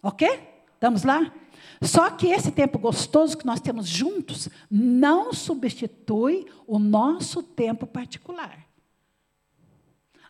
Ok? 0.00 0.28
Estamos 0.74 1.02
lá? 1.02 1.32
Só 1.82 2.08
que 2.10 2.28
esse 2.28 2.52
tempo 2.52 2.78
gostoso 2.78 3.36
que 3.36 3.46
nós 3.46 3.60
temos 3.60 3.88
juntos 3.88 4.48
não 4.70 5.32
substitui 5.32 6.46
o 6.68 6.78
nosso 6.78 7.42
tempo 7.42 7.84
particular. 7.84 8.64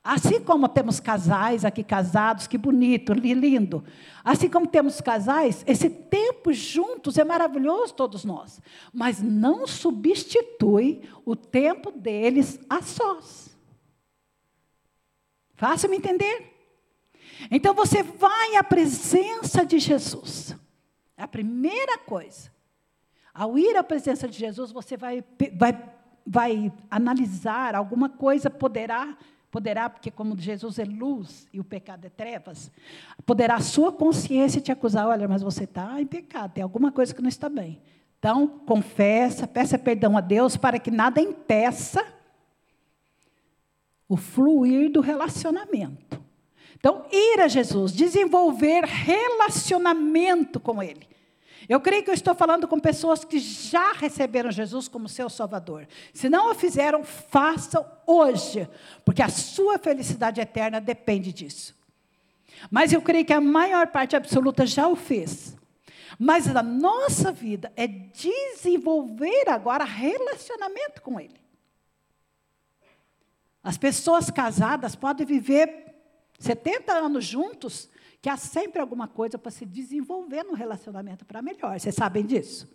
Assim 0.04 0.40
como 0.40 0.68
temos 0.68 0.98
casais 0.98 1.64
aqui 1.64 1.84
casados, 1.84 2.48
que 2.48 2.58
bonito, 2.58 3.12
lindo. 3.12 3.84
Assim 4.24 4.48
como 4.48 4.66
temos 4.66 5.00
casais, 5.00 5.62
esse 5.64 5.88
tempo 5.88 6.52
juntos 6.52 7.18
é 7.18 7.24
maravilhoso, 7.24 7.94
todos 7.94 8.24
nós. 8.24 8.60
Mas 8.92 9.22
não 9.22 9.64
substitui 9.64 11.02
o 11.24 11.36
tempo 11.36 11.92
deles 11.92 12.58
a 12.68 12.82
sós. 12.82 13.56
Fácil 15.54 15.88
me 15.88 15.98
entender? 15.98 16.52
Então 17.48 17.72
você 17.72 18.02
vai 18.02 18.56
à 18.56 18.64
presença 18.64 19.64
de 19.64 19.78
Jesus. 19.78 20.56
É 21.16 21.22
a 21.22 21.28
primeira 21.28 21.96
coisa. 21.98 22.50
Ao 23.32 23.56
ir 23.56 23.76
à 23.76 23.84
presença 23.84 24.26
de 24.26 24.36
Jesus, 24.36 24.72
você 24.72 24.96
vai, 24.96 25.24
vai, 25.56 25.94
vai 26.26 26.72
analisar 26.90 27.76
alguma 27.76 28.08
coisa, 28.08 28.50
poderá 28.50 29.16
Poderá, 29.52 29.90
porque 29.90 30.10
como 30.10 30.34
Jesus 30.38 30.78
é 30.78 30.84
luz 30.84 31.46
e 31.52 31.60
o 31.60 31.64
pecado 31.64 32.06
é 32.06 32.08
trevas, 32.08 32.72
poderá 33.26 33.56
a 33.56 33.60
sua 33.60 33.92
consciência 33.92 34.62
te 34.62 34.72
acusar, 34.72 35.06
olha, 35.06 35.28
mas 35.28 35.42
você 35.42 35.64
está 35.64 36.00
em 36.00 36.06
pecado, 36.06 36.54
tem 36.54 36.62
alguma 36.62 36.90
coisa 36.90 37.14
que 37.14 37.20
não 37.20 37.28
está 37.28 37.50
bem. 37.50 37.78
Então, 38.18 38.48
confessa, 38.48 39.46
peça 39.46 39.78
perdão 39.78 40.16
a 40.16 40.22
Deus 40.22 40.56
para 40.56 40.78
que 40.78 40.90
nada 40.90 41.20
impeça 41.20 42.02
o 44.08 44.16
fluir 44.16 44.90
do 44.90 45.02
relacionamento. 45.02 46.18
Então, 46.74 47.04
ir 47.12 47.42
a 47.42 47.46
Jesus, 47.46 47.92
desenvolver 47.92 48.84
relacionamento 48.84 50.58
com 50.58 50.82
Ele. 50.82 51.06
Eu 51.68 51.80
creio 51.80 52.02
que 52.02 52.10
eu 52.10 52.14
estou 52.14 52.34
falando 52.34 52.66
com 52.66 52.78
pessoas 52.78 53.24
que 53.24 53.38
já 53.38 53.92
receberam 53.92 54.50
Jesus 54.50 54.88
como 54.88 55.08
seu 55.08 55.30
Salvador. 55.30 55.86
Se 56.12 56.28
não 56.28 56.50
o 56.50 56.54
fizeram, 56.54 57.04
façam 57.04 57.86
hoje, 58.06 58.68
porque 59.04 59.22
a 59.22 59.28
sua 59.28 59.78
felicidade 59.78 60.40
eterna 60.40 60.80
depende 60.80 61.32
disso. 61.32 61.74
Mas 62.70 62.92
eu 62.92 63.02
creio 63.02 63.24
que 63.24 63.32
a 63.32 63.40
maior 63.40 63.88
parte 63.88 64.16
absoluta 64.16 64.66
já 64.66 64.88
o 64.88 64.96
fez. 64.96 65.56
Mas 66.18 66.46
a 66.54 66.62
nossa 66.62 67.32
vida 67.32 67.72
é 67.76 67.86
desenvolver 67.86 69.48
agora 69.48 69.84
relacionamento 69.84 71.02
com 71.02 71.18
Ele. 71.18 71.40
As 73.62 73.78
pessoas 73.78 74.30
casadas 74.30 74.94
podem 74.94 75.26
viver 75.26 75.94
70 76.38 76.92
anos 76.92 77.24
juntos 77.24 77.88
que 78.22 78.28
há 78.28 78.36
sempre 78.36 78.80
alguma 78.80 79.08
coisa 79.08 79.36
para 79.36 79.50
se 79.50 79.66
desenvolver 79.66 80.44
no 80.44 80.54
relacionamento 80.54 81.24
para 81.24 81.42
melhor. 81.42 81.78
Vocês 81.78 81.96
sabem 81.96 82.24
disso? 82.24 82.72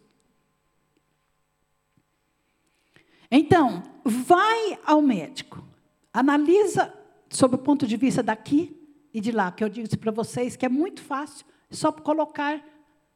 Então, 3.31 3.81
vai 4.03 4.77
ao 4.86 5.01
médico, 5.01 5.65
analisa 6.13 6.93
sob 7.29 7.55
o 7.55 7.60
ponto 7.60 7.88
de 7.88 7.95
vista 7.95 8.21
daqui 8.21 8.75
e 9.13 9.21
de 9.21 9.31
lá, 9.31 9.49
que 9.51 9.63
eu 9.63 9.69
digo 9.69 9.97
para 9.97 10.12
vocês 10.12 10.57
que 10.57 10.65
é 10.65 10.69
muito 10.69 11.01
fácil, 11.01 11.45
só 11.71 11.93
colocar 11.93 12.62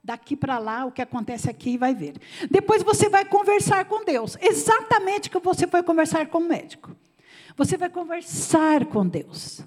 daqui 0.02 0.36
para 0.36 0.58
lá 0.58 0.86
o 0.86 0.92
que 0.92 1.02
acontece 1.02 1.50
aqui 1.50 1.72
e 1.72 1.78
vai 1.78 1.94
ver. 1.94 2.16
Depois 2.50 2.82
você 2.82 3.10
vai 3.10 3.26
conversar 3.26 3.86
com 3.86 4.06
Deus, 4.06 4.38
exatamente 4.42 5.28
o 5.28 5.32
que 5.32 5.40
você 5.40 5.68
foi 5.68 5.84
conversar 5.84 6.28
com 6.28 6.38
o 6.38 6.48
médico. 6.48 6.96
Você 7.58 7.76
vai 7.78 7.90
conversar 7.90 8.86
com 8.86 9.06
Deus. 9.06 9.62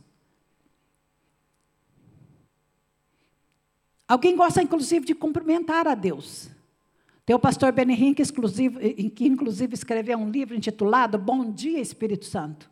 Alguém 4.06 4.36
gosta, 4.36 4.62
inclusive, 4.62 5.06
de 5.06 5.14
cumprimentar 5.14 5.86
a 5.88 5.94
Deus. 5.94 6.50
Tem 7.24 7.34
o 7.34 7.38
pastor 7.38 7.72
Benihim, 7.72 8.12
que, 8.12 8.22
que 9.10 9.26
inclusive 9.26 9.74
escreveu 9.74 10.18
um 10.18 10.28
livro 10.28 10.54
intitulado 10.54 11.16
Bom 11.16 11.50
Dia, 11.50 11.80
Espírito 11.80 12.26
Santo. 12.26 12.70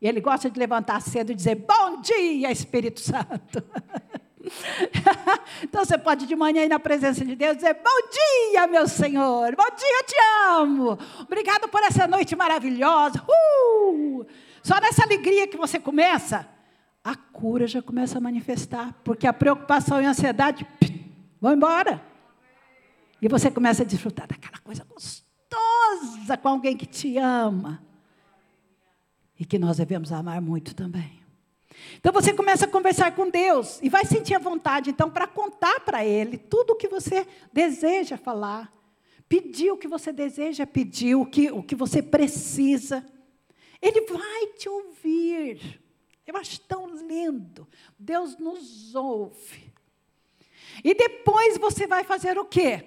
E 0.00 0.08
ele 0.08 0.20
gosta 0.20 0.50
de 0.50 0.58
levantar 0.58 1.00
cedo 1.00 1.30
e 1.30 1.34
dizer: 1.36 1.54
Bom 1.54 2.00
dia, 2.00 2.50
Espírito 2.50 2.98
Santo. 2.98 3.62
então 5.62 5.84
você 5.84 5.96
pode 5.96 6.26
de 6.26 6.34
manhã 6.34 6.64
ir 6.64 6.68
na 6.68 6.80
presença 6.80 7.24
de 7.24 7.36
Deus 7.36 7.56
dizer: 7.56 7.74
Bom 7.74 8.08
dia, 8.10 8.66
meu 8.66 8.88
Senhor. 8.88 9.54
Bom 9.54 9.76
dia, 9.76 10.04
te 10.04 10.16
amo. 10.48 10.98
Obrigado 11.20 11.68
por 11.68 11.80
essa 11.84 12.08
noite 12.08 12.34
maravilhosa. 12.34 13.22
Uh! 13.22 14.26
Só 14.64 14.80
nessa 14.80 15.04
alegria 15.04 15.46
que 15.46 15.56
você 15.56 15.78
começa 15.78 16.48
a 17.04 17.16
cura 17.16 17.66
já 17.66 17.82
começa 17.82 18.18
a 18.18 18.20
manifestar, 18.20 18.92
porque 19.04 19.26
a 19.26 19.32
preocupação 19.32 20.00
e 20.00 20.06
a 20.06 20.10
ansiedade 20.10 20.66
vão 21.40 21.52
embora. 21.52 22.02
E 23.20 23.28
você 23.28 23.50
começa 23.50 23.82
a 23.82 23.86
desfrutar 23.86 24.26
daquela 24.28 24.58
coisa 24.58 24.84
gostosa 24.84 26.36
com 26.40 26.48
alguém 26.48 26.76
que 26.76 26.86
te 26.86 27.18
ama 27.18 27.82
e 29.38 29.44
que 29.44 29.58
nós 29.58 29.78
devemos 29.78 30.12
amar 30.12 30.40
muito 30.40 30.74
também. 30.74 31.20
Então 31.96 32.12
você 32.12 32.32
começa 32.32 32.64
a 32.64 32.68
conversar 32.68 33.14
com 33.14 33.28
Deus 33.28 33.80
e 33.82 33.88
vai 33.88 34.04
sentir 34.04 34.34
a 34.34 34.38
vontade, 34.38 34.90
então, 34.90 35.10
para 35.10 35.26
contar 35.26 35.80
para 35.80 36.04
Ele 36.04 36.38
tudo 36.38 36.72
o 36.72 36.76
que 36.76 36.88
você 36.88 37.26
deseja 37.52 38.16
falar, 38.16 38.72
pedir 39.28 39.72
o 39.72 39.76
que 39.76 39.88
você 39.88 40.12
deseja 40.12 40.66
pedir, 40.66 41.16
o 41.16 41.26
que, 41.26 41.50
o 41.50 41.62
que 41.62 41.74
você 41.74 42.02
precisa. 42.02 43.04
Ele 43.80 44.02
vai 44.02 44.46
te 44.56 44.68
ouvir. 44.68 45.81
Eu 46.26 46.36
acho 46.36 46.60
tão 46.60 46.86
lindo. 46.88 47.66
Deus 47.98 48.38
nos 48.38 48.94
ouve. 48.94 49.72
E 50.82 50.94
depois 50.94 51.58
você 51.58 51.86
vai 51.86 52.04
fazer 52.04 52.38
o 52.38 52.44
quê? 52.44 52.84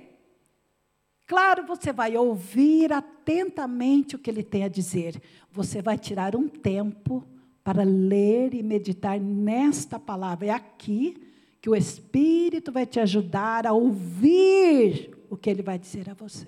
Claro, 1.28 1.66
você 1.66 1.92
vai 1.92 2.16
ouvir 2.16 2.94
atentamente 2.94 4.16
o 4.16 4.20
que 4.20 4.30
ele 4.30 4.44
tem 4.44 4.64
a 4.64 4.68
dizer. 4.68 5.22
Você 5.52 5.82
vai 5.82 5.98
tirar 5.98 6.36
um 6.36 6.48
tempo 6.48 7.28
para 7.64 7.84
ler 7.84 8.54
e 8.54 8.62
meditar 8.62 9.20
nesta 9.20 10.00
palavra. 10.00 10.48
É 10.48 10.52
aqui 10.52 11.18
que 11.60 11.70
o 11.70 11.76
Espírito 11.76 12.72
vai 12.72 12.86
te 12.86 13.00
ajudar 13.00 13.66
a 13.66 13.74
ouvir 13.74 15.18
o 15.30 15.36
que 15.36 15.50
ele 15.50 15.64
vai 15.64 15.80
dizer 15.80 16.08
a 16.10 16.14
você. 16.14 16.48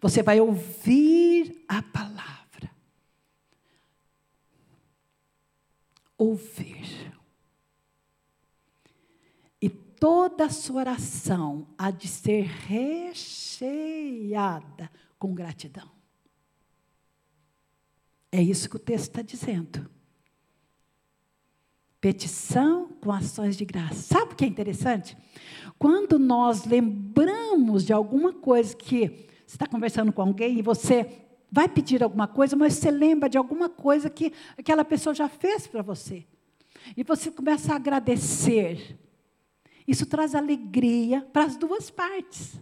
Você 0.00 0.22
vai 0.22 0.40
ouvir 0.40 1.62
a 1.68 1.82
palavra. 1.82 2.43
Ouvir. 6.24 7.12
E 9.60 9.68
toda 9.68 10.46
a 10.46 10.50
sua 10.50 10.80
oração 10.80 11.68
há 11.76 11.90
de 11.90 12.08
ser 12.08 12.44
recheada 12.66 13.70
com 15.18 15.34
gratidão. 15.34 15.90
É 18.30 18.42
isso 18.42 18.68
que 18.68 18.76
o 18.76 18.80
texto 18.80 19.10
está 19.10 19.22
dizendo. 19.22 19.88
Petição 22.00 22.88
com 23.00 23.10
ações 23.12 23.56
de 23.56 23.64
graça. 23.64 23.94
Sabe 23.94 24.32
o 24.32 24.36
que 24.36 24.44
é 24.44 24.48
interessante? 24.48 25.16
Quando 25.78 26.18
nós 26.18 26.64
lembramos 26.64 27.84
de 27.84 27.92
alguma 27.92 28.32
coisa 28.32 28.76
que 28.76 29.28
você 29.46 29.54
está 29.54 29.66
conversando 29.66 30.12
com 30.12 30.20
alguém 30.22 30.58
e 30.58 30.62
você 30.62 31.23
vai 31.54 31.68
pedir 31.68 32.02
alguma 32.02 32.26
coisa, 32.26 32.56
mas 32.56 32.74
você 32.74 32.90
lembra 32.90 33.28
de 33.28 33.38
alguma 33.38 33.68
coisa 33.68 34.10
que 34.10 34.32
aquela 34.58 34.84
pessoa 34.84 35.14
já 35.14 35.28
fez 35.28 35.68
para 35.68 35.82
você. 35.82 36.24
E 36.96 37.04
você 37.04 37.30
começa 37.30 37.72
a 37.72 37.76
agradecer. 37.76 38.98
Isso 39.86 40.04
traz 40.04 40.34
alegria 40.34 41.24
para 41.32 41.44
as 41.44 41.56
duas 41.56 41.90
partes. 41.90 42.60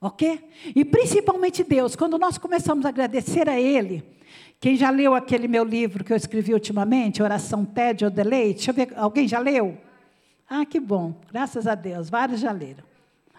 Ok? 0.00 0.50
E 0.74 0.84
principalmente 0.84 1.62
Deus, 1.62 1.94
quando 1.94 2.18
nós 2.18 2.38
começamos 2.38 2.84
a 2.84 2.88
agradecer 2.88 3.48
a 3.48 3.60
Ele, 3.60 4.02
quem 4.58 4.76
já 4.76 4.90
leu 4.90 5.14
aquele 5.14 5.46
meu 5.46 5.62
livro 5.62 6.02
que 6.02 6.12
eu 6.12 6.16
escrevi 6.16 6.52
ultimamente, 6.52 7.22
Oração 7.22 7.64
Tédio 7.64 8.08
ou 8.08 8.10
Deleite? 8.10 8.66
Deixa 8.66 8.70
eu 8.72 8.74
ver, 8.74 8.98
alguém 8.98 9.28
já 9.28 9.38
leu? 9.38 9.78
Ah, 10.50 10.66
que 10.66 10.80
bom, 10.80 11.14
graças 11.30 11.68
a 11.68 11.76
Deus, 11.76 12.10
vários 12.10 12.40
já 12.40 12.50
leram. 12.50 12.82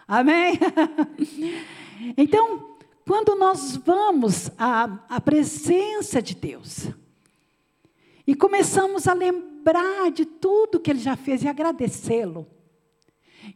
Amém? 0.08 0.58
então, 2.16 2.69
quando 3.10 3.34
nós 3.34 3.74
vamos 3.74 4.52
à, 4.56 4.84
à 5.08 5.20
presença 5.20 6.22
de 6.22 6.32
Deus 6.32 6.86
e 8.24 8.36
começamos 8.36 9.08
a 9.08 9.12
lembrar 9.12 10.12
de 10.12 10.24
tudo 10.24 10.78
que 10.78 10.92
Ele 10.92 11.00
já 11.00 11.16
fez 11.16 11.42
e 11.42 11.48
agradecê-lo. 11.48 12.46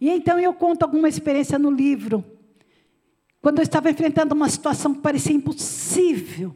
E 0.01 0.11
então 0.11 0.40
eu 0.40 0.53
conto 0.53 0.83
alguma 0.83 1.09
experiência 1.09 1.57
no 1.57 1.71
livro 1.71 2.25
quando 3.40 3.61
eu 3.61 3.62
estava 3.62 3.88
enfrentando 3.88 4.35
uma 4.35 4.49
situação 4.49 4.93
que 4.93 5.01
parecia 5.01 5.33
impossível, 5.33 6.53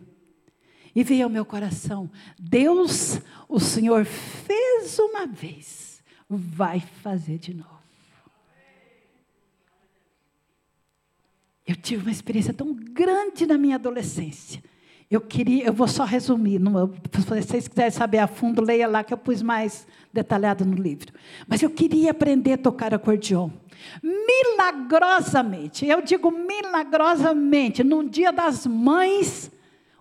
e 0.93 1.05
veio 1.05 1.23
ao 1.23 1.31
meu 1.31 1.45
coração: 1.45 2.11
Deus, 2.37 3.21
o 3.49 3.61
Senhor 3.61 4.05
fez 4.07 4.99
uma 4.99 5.25
vez, 5.25 6.03
vai 6.29 6.81
fazer 6.81 7.39
de 7.39 7.55
novo. 7.55 7.78
Eu 11.69 11.77
tive 11.77 12.01
uma 12.01 12.11
experiência 12.11 12.55
tão 12.55 12.73
grande 12.73 13.45
na 13.45 13.59
minha 13.59 13.75
adolescência. 13.75 14.65
Eu 15.11 15.21
queria, 15.21 15.67
eu 15.67 15.73
vou 15.73 15.87
só 15.87 16.03
resumir, 16.03 16.59
se 16.59 17.21
vocês 17.21 17.69
quiserem 17.69 17.91
saber 17.91 18.19
a 18.19 18.27
fundo, 18.27 18.63
leia 18.63 18.89
lá 18.89 19.05
que 19.05 19.13
eu 19.13 19.19
pus 19.19 19.43
mais 19.43 19.87
detalhado 20.11 20.65
no 20.65 20.75
livro. 20.75 21.13
Mas 21.47 21.63
eu 21.63 21.69
queria 21.69 22.13
aprender 22.13 22.55
a 22.55 22.59
tocar 22.59 22.95
acordeon. 22.95 23.51
Milagrosamente, 24.03 25.87
eu 25.87 26.01
digo 26.01 26.31
milagrosamente, 26.31 27.85
no 27.85 28.09
dia 28.09 28.33
das 28.33 28.67
mães, 28.67 29.51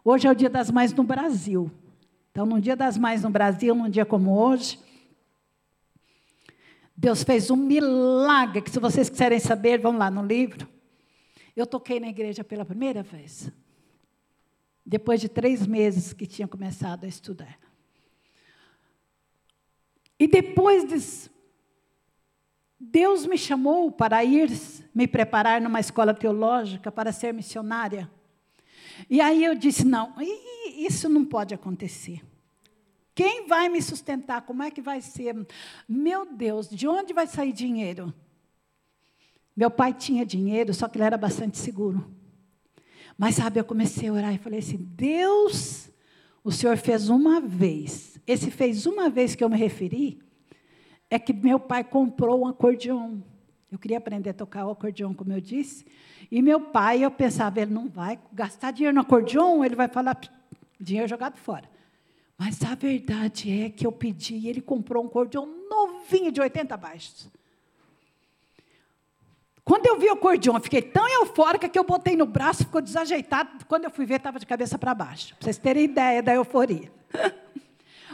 hoje 0.05 0.25
é 0.25 0.31
o 0.31 0.35
dia 0.35 0.49
das 0.49 0.71
mães 0.71 0.93
no 0.93 1.03
Brasil. 1.03 1.69
Então, 2.31 2.45
no 2.45 2.61
dia 2.61 2.77
das 2.77 2.97
mães 2.97 3.23
no 3.23 3.29
Brasil, 3.29 3.75
num 3.75 3.89
dia 3.89 4.05
como 4.05 4.39
hoje, 4.39 4.79
Deus 6.95 7.23
fez 7.23 7.51
um 7.51 7.57
milagre, 7.57 8.61
que 8.61 8.71
se 8.71 8.79
vocês 8.79 9.09
quiserem 9.09 9.39
saber, 9.39 9.81
vão 9.81 9.97
lá 9.97 10.09
no 10.09 10.25
livro. 10.25 10.76
Eu 11.57 11.65
toquei 11.65 11.99
na 11.99 12.07
igreja 12.07 12.43
pela 12.43 12.63
primeira 12.63 13.01
vez. 13.01 13.51
Depois 14.85 15.19
de 15.19 15.27
três 15.27 15.65
meses 15.65 16.13
que 16.13 16.27
tinha 16.27 16.47
começado 16.47 17.03
a 17.03 17.07
estudar. 17.07 17.57
E 20.19 20.27
depois 20.27 20.87
disso, 20.87 21.31
Deus 22.79 23.25
me 23.25 23.39
chamou 23.39 23.91
para 23.91 24.23
ir 24.23 24.51
me 24.93 25.07
preparar 25.07 25.59
numa 25.59 25.79
escola 25.79 26.13
teológica 26.13 26.91
para 26.91 27.11
ser 27.11 27.33
missionária. 27.33 28.07
E 29.09 29.19
aí 29.19 29.43
eu 29.43 29.55
disse: 29.55 29.83
não, 29.83 30.13
isso 30.77 31.09
não 31.09 31.25
pode 31.25 31.55
acontecer. 31.55 32.21
Quem 33.15 33.47
vai 33.47 33.67
me 33.67 33.81
sustentar? 33.81 34.43
Como 34.43 34.61
é 34.61 34.69
que 34.69 34.79
vai 34.79 35.01
ser? 35.01 35.35
Meu 35.89 36.23
Deus, 36.23 36.69
de 36.69 36.87
onde 36.87 37.13
vai 37.13 37.25
sair 37.25 37.51
dinheiro? 37.51 38.13
Meu 39.57 39.71
pai 39.71 39.91
tinha 39.91 40.23
dinheiro, 40.23 40.71
só 40.71 40.87
que 40.87 40.99
ele 40.99 41.05
era 41.05 41.17
bastante 41.17 41.57
seguro. 41.57 42.07
Mas 43.17 43.33
sabe, 43.33 43.59
eu 43.59 43.65
comecei 43.65 44.07
a 44.07 44.13
orar 44.13 44.35
e 44.35 44.37
falei 44.37 44.59
assim: 44.59 44.77
Deus, 44.77 45.89
o 46.43 46.51
Senhor 46.51 46.77
fez 46.77 47.09
uma 47.09 47.41
vez. 47.41 48.19
Esse 48.27 48.51
fez 48.51 48.85
uma 48.85 49.09
vez 49.09 49.33
que 49.33 49.43
eu 49.43 49.49
me 49.49 49.57
referi, 49.57 50.19
é 51.09 51.17
que 51.17 51.33
meu 51.33 51.59
pai 51.59 51.83
comprou 51.83 52.41
um 52.41 52.45
acordeão. 52.47 53.23
Eu 53.71 53.79
queria 53.79 53.97
aprender 53.97 54.29
a 54.29 54.33
tocar 54.33 54.67
o 54.67 54.69
acordeão, 54.69 55.11
como 55.11 55.33
eu 55.33 55.41
disse. 55.41 55.83
E 56.29 56.39
meu 56.39 56.61
pai, 56.61 57.03
eu 57.03 57.09
pensava, 57.09 57.59
ele 57.59 57.73
não 57.73 57.89
vai 57.89 58.19
gastar 58.31 58.69
dinheiro 58.69 58.93
no 58.93 59.01
acordeão, 59.01 59.65
ele 59.65 59.75
vai 59.75 59.87
falar, 59.87 60.19
dinheiro 60.79 61.07
jogado 61.07 61.35
fora. 61.35 61.67
Mas 62.37 62.61
a 62.61 62.75
verdade 62.75 63.49
é 63.49 63.69
que 63.71 63.87
eu 63.87 63.91
pedi 63.91 64.35
e 64.35 64.47
ele 64.47 64.61
comprou 64.61 65.03
um 65.03 65.07
acordeão 65.07 65.47
novinho 65.67 66.31
de 66.31 66.39
80 66.39 66.77
baixos. 66.77 67.36
Quando 69.67 69.85
eu 69.85 69.99
vi 69.99 70.07
o 70.07 70.13
acordeão, 70.13 70.55
eu 70.55 70.61
fiquei 70.61 70.81
tão 70.81 71.07
eufórica 71.07 71.67
que 71.67 71.77
eu 71.77 71.83
botei 71.83 72.15
no 72.15 72.25
braço, 72.25 72.63
ficou 72.63 72.81
desajeitado. 72.81 73.65
Quando 73.67 73.83
eu 73.83 73.91
fui 73.91 74.05
ver, 74.05 74.15
estava 74.15 74.39
de 74.39 74.45
cabeça 74.45 74.79
para 74.79 74.93
baixo. 74.95 75.35
Para 75.35 75.43
vocês 75.43 75.57
terem 75.57 75.83
ideia 75.83 76.23
da 76.23 76.33
euforia. 76.33 76.89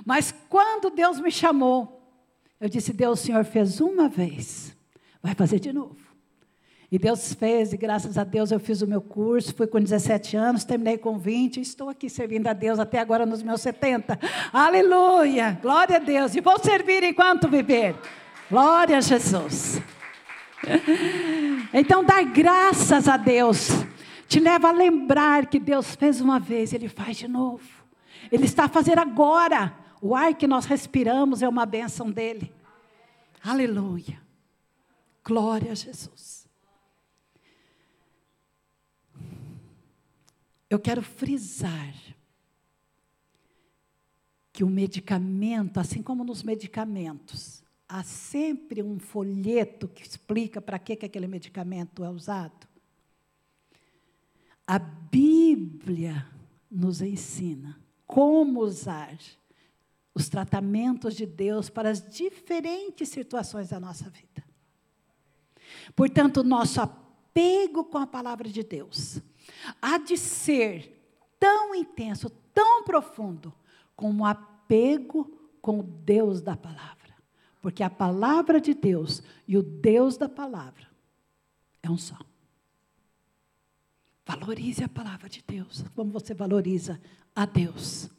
Mas 0.04 0.34
quando 0.50 0.90
Deus 0.90 1.20
me 1.20 1.32
chamou 1.32 2.04
eu 2.64 2.70
disse: 2.70 2.94
Deus, 2.94 3.20
o 3.20 3.26
Senhor 3.26 3.44
fez 3.44 3.82
uma 3.82 4.08
vez, 4.08 4.74
vai 5.22 5.36
fazer 5.36 5.60
de 5.60 5.74
novo. 5.74 5.98
E 6.90 6.98
Deus 6.98 7.34
fez, 7.34 7.74
e 7.74 7.78
graças 7.78 8.18
a 8.18 8.24
Deus 8.24 8.52
eu 8.52 8.60
fiz 8.60 8.82
o 8.82 8.88
meu 8.88 9.02
curso, 9.02 9.54
fui 9.54 9.68
com 9.68 9.82
17 9.82 10.38
anos, 10.38 10.64
terminei 10.64 10.98
com 10.98 11.18
20, 11.18 11.60
estou 11.60 11.90
aqui 11.90 12.10
servindo 12.10 12.48
a 12.48 12.54
Deus 12.54 12.80
até 12.80 13.00
agora 13.00 13.26
nos 13.26 13.44
meus 13.44 13.60
70. 13.60 14.18
Aleluia! 14.54 15.60
Glória 15.62 15.98
a 15.98 16.00
Deus! 16.00 16.36
E 16.36 16.40
vou 16.40 16.58
servir 16.58 17.04
enquanto 17.04 17.50
viver. 17.50 17.96
Glória 18.50 18.98
a 18.98 19.02
Jesus. 19.02 19.82
Então, 21.76 22.04
dar 22.04 22.24
graças 22.24 23.08
a 23.08 23.18
Deus 23.18 23.70
te 24.28 24.40
leva 24.40 24.70
a 24.70 24.72
lembrar 24.72 25.48
que 25.48 25.60
Deus 25.60 25.96
fez 25.96 26.22
uma 26.22 26.40
vez, 26.40 26.72
Ele 26.72 26.88
faz 26.88 27.18
de 27.18 27.28
novo. 27.28 27.68
Ele 28.32 28.46
está 28.46 28.66
a 28.66 28.70
fazer 28.70 28.98
agora. 28.98 29.78
O 30.02 30.16
ar 30.16 30.34
que 30.34 30.48
nós 30.48 30.66
respiramos 30.66 31.42
é 31.42 31.48
uma 31.48 31.66
bênção 31.66 32.12
dele. 32.12 32.54
Aleluia. 33.44 34.22
Glória 35.24 35.72
a 35.72 35.76
Jesus. 35.76 36.48
Eu 40.70 40.80
quero 40.80 41.02
frisar 41.02 41.94
que 44.52 44.64
o 44.64 44.70
medicamento, 44.70 45.80
assim 45.80 46.02
como 46.02 46.24
nos 46.24 46.44
medicamentos, 46.44 47.63
há 47.88 48.04
sempre 48.04 48.82
um 48.82 49.00
folheto 49.00 49.88
que 49.88 50.02
explica 50.02 50.62
para 50.62 50.80
que, 50.80 50.96
que 50.96 51.06
aquele 51.06 51.28
medicamento 51.28 52.04
é 52.04 52.10
usado. 52.10 52.68
A 54.66 54.80
Bíblia 54.80 56.28
nos 56.70 57.02
ensina 57.02 57.80
como 58.06 58.62
usar 58.62 59.18
os 60.16 60.30
tratamentos 60.30 61.16
de 61.16 61.26
Deus 61.26 61.70
para 61.70 61.90
as 61.90 62.08
diferentes 62.08 63.10
situações 63.10 63.70
da 63.70 63.80
nossa 63.80 64.10
vida. 64.10 64.44
Portanto, 65.96 66.44
nosso 66.44 66.80
apego 66.82 67.84
com 67.84 67.98
a 67.98 68.08
palavra 68.08 68.48
de 68.48 68.64
Deus 68.64 69.22
há 69.82 69.98
de 69.98 70.18
ser 70.18 71.04
tão 71.40 71.76
intenso, 71.76 72.30
tão 72.54 72.84
profundo, 72.84 73.54
como 73.96 74.24
o 74.24 74.26
apego 74.26 75.26
com 75.62 75.80
o 75.80 75.84
Deus 75.84 76.42
da 76.42 76.56
palavra. 76.56 77.03
Porque 77.64 77.82
a 77.82 77.90
palavra 77.90 78.60
de 78.60 78.74
Deus 78.74 79.24
e 79.48 79.58
o 79.58 79.64
Deus 79.64 80.18
da 80.18 80.28
palavra 80.28 80.86
é 81.82 81.90
um 81.90 81.98
só. 81.98 82.18
Valorize 84.26 84.84
a 84.84 84.90
palavra 84.90 85.30
de 85.30 85.42
Deus, 85.48 85.86
como 85.96 86.12
você 86.12 86.34
valoriza 86.34 87.00
a 87.34 87.46
Deus. 87.46 88.10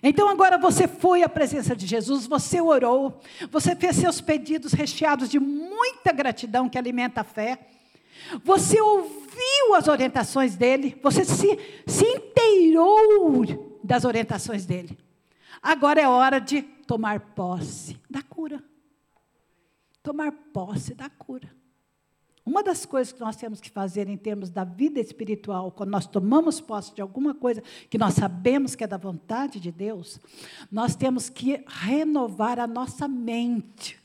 Então 0.00 0.28
agora 0.28 0.56
você 0.56 0.86
foi 0.86 1.24
à 1.24 1.28
presença 1.28 1.74
de 1.74 1.88
Jesus, 1.88 2.24
você 2.24 2.60
orou, 2.60 3.20
você 3.50 3.74
fez 3.74 3.96
seus 3.96 4.20
pedidos 4.20 4.72
recheados 4.72 5.28
de 5.28 5.40
muita 5.40 6.12
gratidão 6.12 6.68
que 6.68 6.78
alimenta 6.78 7.22
a 7.22 7.24
fé. 7.24 7.66
Você 8.44 8.80
ouviu 8.80 9.74
as 9.74 9.88
orientações 9.88 10.54
dele, 10.54 10.96
você 11.02 11.24
se, 11.24 11.58
se 11.84 12.04
inteirou 12.04 13.80
das 13.82 14.04
orientações 14.04 14.64
dele. 14.64 15.03
Agora 15.64 15.98
é 15.98 16.06
hora 16.06 16.38
de 16.38 16.60
tomar 16.60 17.18
posse 17.18 17.98
da 18.10 18.22
cura. 18.22 18.62
Tomar 20.02 20.30
posse 20.30 20.92
da 20.94 21.08
cura. 21.08 21.50
Uma 22.44 22.62
das 22.62 22.84
coisas 22.84 23.14
que 23.14 23.20
nós 23.20 23.34
temos 23.34 23.62
que 23.62 23.70
fazer 23.70 24.06
em 24.06 24.18
termos 24.18 24.50
da 24.50 24.62
vida 24.62 25.00
espiritual, 25.00 25.72
quando 25.72 25.88
nós 25.88 26.06
tomamos 26.06 26.60
posse 26.60 26.94
de 26.94 27.00
alguma 27.00 27.34
coisa 27.34 27.62
que 27.88 27.96
nós 27.96 28.12
sabemos 28.12 28.74
que 28.74 28.84
é 28.84 28.86
da 28.86 28.98
vontade 28.98 29.58
de 29.58 29.72
Deus, 29.72 30.20
nós 30.70 30.94
temos 30.94 31.30
que 31.30 31.64
renovar 31.66 32.58
a 32.58 32.66
nossa 32.66 33.08
mente. 33.08 33.98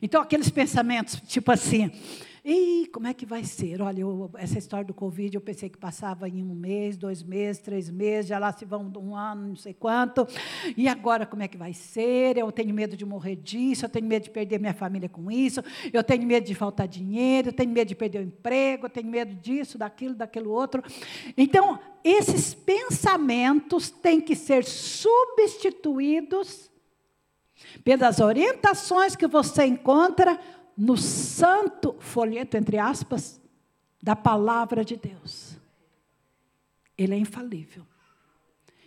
Então, 0.00 0.22
aqueles 0.22 0.48
pensamentos, 0.48 1.20
tipo 1.26 1.52
assim, 1.52 1.90
e 2.50 2.86
como 2.86 3.06
é 3.06 3.12
que 3.12 3.26
vai 3.26 3.44
ser? 3.44 3.82
Olha, 3.82 4.00
eu, 4.00 4.30
essa 4.38 4.56
história 4.56 4.86
do 4.86 4.94
Covid, 4.94 5.34
eu 5.34 5.40
pensei 5.40 5.68
que 5.68 5.76
passava 5.76 6.26
em 6.26 6.42
um 6.42 6.54
mês, 6.54 6.96
dois 6.96 7.22
meses, 7.22 7.60
três 7.60 7.90
meses, 7.90 8.26
já 8.26 8.38
lá 8.38 8.50
se 8.50 8.64
vão 8.64 8.90
um 8.96 9.14
ano, 9.14 9.48
não 9.48 9.56
sei 9.56 9.74
quanto. 9.74 10.26
E 10.74 10.88
agora 10.88 11.26
como 11.26 11.42
é 11.42 11.48
que 11.48 11.58
vai 11.58 11.74
ser? 11.74 12.38
Eu 12.38 12.50
tenho 12.50 12.72
medo 12.72 12.96
de 12.96 13.04
morrer 13.04 13.36
disso, 13.36 13.84
eu 13.84 13.88
tenho 13.90 14.06
medo 14.06 14.22
de 14.22 14.30
perder 14.30 14.58
minha 14.58 14.72
família 14.72 15.10
com 15.10 15.30
isso, 15.30 15.62
eu 15.92 16.02
tenho 16.02 16.26
medo 16.26 16.46
de 16.46 16.54
faltar 16.54 16.88
dinheiro, 16.88 17.48
eu 17.48 17.52
tenho 17.52 17.70
medo 17.70 17.88
de 17.88 17.94
perder 17.94 18.20
o 18.20 18.22
emprego, 18.22 18.86
eu 18.86 18.90
tenho 18.90 19.08
medo 19.08 19.34
disso, 19.34 19.76
daquilo, 19.76 20.14
daquilo 20.14 20.50
outro. 20.50 20.82
Então, 21.36 21.78
esses 22.02 22.54
pensamentos 22.54 23.90
têm 23.90 24.22
que 24.22 24.34
ser 24.34 24.64
substituídos 24.64 26.70
pelas 27.84 28.20
orientações 28.20 29.14
que 29.14 29.26
você 29.26 29.66
encontra 29.66 30.40
no 30.78 30.96
santo 30.96 31.96
folheto, 31.98 32.56
entre 32.56 32.78
aspas, 32.78 33.40
da 34.00 34.14
palavra 34.14 34.84
de 34.84 34.96
Deus. 34.96 35.58
Ele 36.96 37.16
é 37.16 37.18
infalível. 37.18 37.84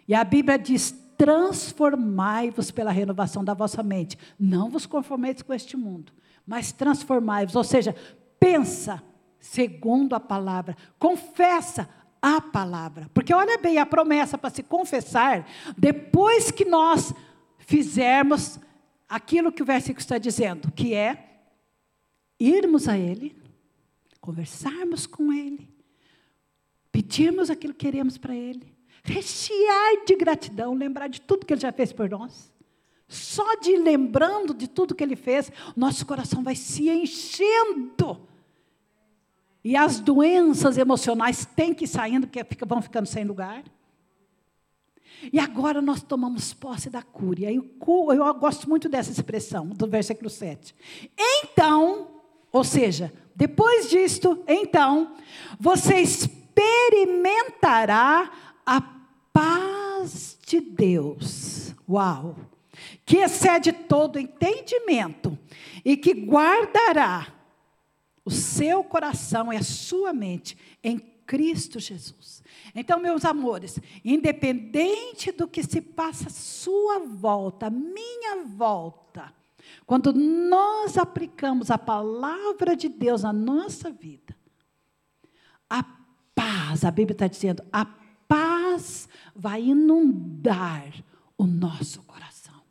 E 0.07 0.15
a 0.15 0.23
Bíblia 0.23 0.57
diz: 0.57 0.91
transformai-vos 1.17 2.71
pela 2.71 2.91
renovação 2.91 3.43
da 3.43 3.53
vossa 3.53 3.83
mente. 3.83 4.17
Não 4.39 4.69
vos 4.69 4.85
conformeis 4.85 5.41
com 5.41 5.53
este 5.53 5.75
mundo, 5.75 6.13
mas 6.47 6.71
transformai-vos. 6.71 7.55
Ou 7.55 7.63
seja, 7.63 7.93
pensa 8.39 9.03
segundo 9.37 10.13
a 10.13 10.19
palavra, 10.19 10.77
confessa 10.97 11.89
a 12.21 12.39
palavra. 12.39 13.09
Porque 13.13 13.33
olha 13.33 13.57
bem, 13.57 13.79
a 13.79 13.85
promessa 13.85 14.37
para 14.37 14.49
se 14.51 14.63
confessar, 14.63 15.45
depois 15.77 16.51
que 16.51 16.63
nós 16.63 17.13
fizermos 17.57 18.59
aquilo 19.09 19.51
que 19.51 19.63
o 19.63 19.65
versículo 19.65 19.99
está 19.99 20.17
dizendo, 20.17 20.71
que 20.71 20.93
é 20.93 21.30
irmos 22.43 22.87
a 22.87 22.97
Ele, 22.97 23.35
conversarmos 24.19 25.05
com 25.05 25.31
Ele, 25.31 25.69
pedirmos 26.91 27.49
aquilo 27.49 27.73
que 27.73 27.85
queremos 27.85 28.17
para 28.17 28.35
Ele, 28.35 28.73
rechear 29.03 30.05
de 30.05 30.15
gratidão, 30.15 30.73
lembrar 30.73 31.07
de 31.07 31.21
tudo 31.21 31.45
que 31.45 31.53
Ele 31.53 31.61
já 31.61 31.71
fez 31.71 31.91
por 31.91 32.09
nós. 32.09 32.51
Só 33.07 33.55
de 33.55 33.75
lembrando 33.75 34.53
de 34.53 34.67
tudo 34.67 34.95
que 34.95 35.03
Ele 35.03 35.15
fez, 35.15 35.51
nosso 35.75 36.05
coração 36.05 36.43
vai 36.43 36.55
se 36.55 36.89
enchendo 36.89 38.29
e 39.63 39.75
as 39.75 39.99
doenças 39.99 40.77
emocionais 40.77 41.45
têm 41.45 41.73
que 41.73 41.83
ir 41.85 41.87
saindo, 41.87 42.27
porque 42.27 42.65
vão 42.65 42.81
ficando 42.81 43.05
sem 43.05 43.23
lugar. 43.23 43.63
E 45.31 45.39
agora 45.39 45.81
nós 45.81 46.01
tomamos 46.01 46.51
posse 46.51 46.89
da 46.89 47.03
cura. 47.03 47.41
E 47.41 47.45
aí, 47.45 47.55
eu 47.55 48.33
gosto 48.35 48.67
muito 48.67 48.89
dessa 48.89 49.11
expressão, 49.11 49.67
do 49.67 49.87
versículo 49.87 50.31
7. 50.31 50.73
Então, 51.15 52.20
ou 52.51 52.63
seja, 52.63 53.13
depois 53.35 53.89
disto, 53.89 54.43
então, 54.47 55.15
você 55.59 55.99
experimentará 55.99 58.31
a 58.65 58.81
paz 59.31 60.37
de 60.45 60.59
Deus. 60.59 61.73
Uau! 61.89 62.35
Que 63.05 63.17
excede 63.17 63.71
todo 63.71 64.19
entendimento 64.19 65.37
e 65.83 65.95
que 65.95 66.13
guardará 66.13 67.27
o 68.23 68.31
seu 68.31 68.83
coração 68.83 69.51
e 69.51 69.57
a 69.57 69.63
sua 69.63 70.13
mente 70.13 70.55
em 70.83 70.99
Cristo 71.25 71.79
Jesus. 71.79 72.43
Então, 72.75 72.99
meus 72.99 73.25
amores, 73.25 73.79
independente 74.03 75.31
do 75.31 75.47
que 75.47 75.63
se 75.63 75.81
passa 75.81 76.27
à 76.27 76.31
sua 76.31 76.99
volta, 76.99 77.67
à 77.67 77.69
minha 77.69 78.43
volta, 78.45 79.33
quando 79.85 80.13
nós 80.13 80.97
aplicamos 80.97 81.69
a 81.69 81.77
palavra 81.77 82.75
de 82.75 82.87
Deus 82.87 83.23
na 83.23 83.33
nossa 83.33 83.91
vida, 83.91 84.35
a 85.69 85.83
paz, 86.33 86.85
a 86.85 86.91
Bíblia 86.91 87.13
está 87.13 87.27
dizendo, 87.27 87.63
a 87.71 87.85
paz 87.85 89.09
vai 89.35 89.63
inundar 89.63 90.93
o 91.37 91.45
nosso 91.45 92.03
coração. 92.03 92.61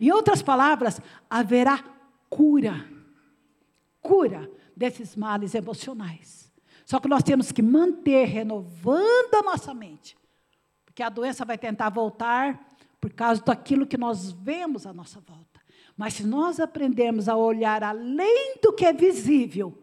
Em 0.00 0.12
outras 0.12 0.42
palavras, 0.42 1.00
haverá 1.28 1.82
cura. 2.28 2.88
Cura 4.00 4.50
desses 4.76 5.16
males 5.16 5.54
emocionais. 5.54 6.52
Só 6.84 7.00
que 7.00 7.08
nós 7.08 7.22
temos 7.22 7.50
que 7.50 7.62
manter 7.62 8.26
renovando 8.26 9.34
a 9.34 9.42
nossa 9.42 9.72
mente. 9.72 10.16
Porque 10.84 11.02
a 11.02 11.08
doença 11.08 11.44
vai 11.44 11.56
tentar 11.56 11.88
voltar 11.88 12.76
por 13.00 13.12
causa 13.12 13.42
daquilo 13.42 13.86
que 13.86 13.96
nós 13.96 14.30
vemos 14.30 14.86
à 14.86 14.92
nossa 14.92 15.20
volta. 15.20 15.53
Mas 15.96 16.14
se 16.14 16.24
nós 16.24 16.58
aprendermos 16.58 17.28
a 17.28 17.36
olhar 17.36 17.82
além 17.82 18.56
do 18.62 18.72
que 18.72 18.84
é 18.84 18.92
visível, 18.92 19.76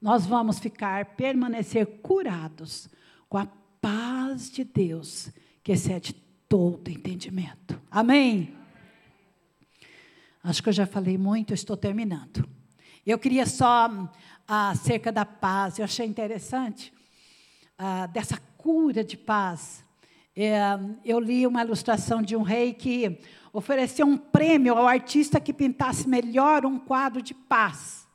nós 0.00 0.26
vamos 0.26 0.58
ficar, 0.58 1.04
permanecer 1.16 1.86
curados 2.02 2.88
com 3.28 3.38
a 3.38 3.46
paz 3.80 4.50
de 4.50 4.64
Deus, 4.64 5.30
que 5.62 5.72
excede 5.72 6.12
todo 6.48 6.90
entendimento. 6.90 7.80
Amém? 7.90 8.56
Acho 10.42 10.62
que 10.62 10.68
eu 10.68 10.72
já 10.72 10.86
falei 10.86 11.18
muito, 11.18 11.52
estou 11.52 11.76
terminando. 11.76 12.48
Eu 13.04 13.18
queria 13.18 13.46
só 13.46 13.90
ah, 14.46 14.70
acerca 14.70 15.12
da 15.12 15.24
paz, 15.24 15.78
eu 15.78 15.84
achei 15.84 16.06
interessante 16.06 16.92
ah, 17.76 18.06
dessa 18.06 18.38
cura 18.56 19.04
de 19.04 19.16
paz. 19.16 19.84
É, 20.34 20.60
eu 21.04 21.18
li 21.18 21.46
uma 21.46 21.62
ilustração 21.62 22.22
de 22.22 22.36
um 22.36 22.42
rei 22.42 22.72
que 22.72 23.18
ofereceu 23.58 24.06
um 24.06 24.16
prêmio 24.16 24.74
ao 24.74 24.86
artista 24.86 25.40
que 25.40 25.52
pintasse 25.52 26.08
melhor 26.08 26.64
um 26.64 26.78
quadro 26.78 27.20
de 27.20 27.34
paz. 27.34 28.06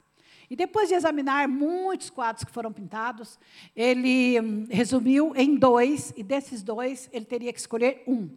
E 0.49 0.55
depois 0.55 0.87
de 0.87 0.95
examinar 0.95 1.47
muitos 1.47 2.09
quadros 2.09 2.43
que 2.43 2.51
foram 2.51 2.71
pintados, 2.71 3.39
ele 3.75 4.39
hum, 4.39 4.67
resumiu 4.69 5.33
em 5.35 5.55
dois, 5.55 6.13
e 6.15 6.23
desses 6.23 6.63
dois 6.63 7.09
ele 7.11 7.25
teria 7.25 7.51
que 7.51 7.59
escolher 7.59 8.03
um. 8.07 8.29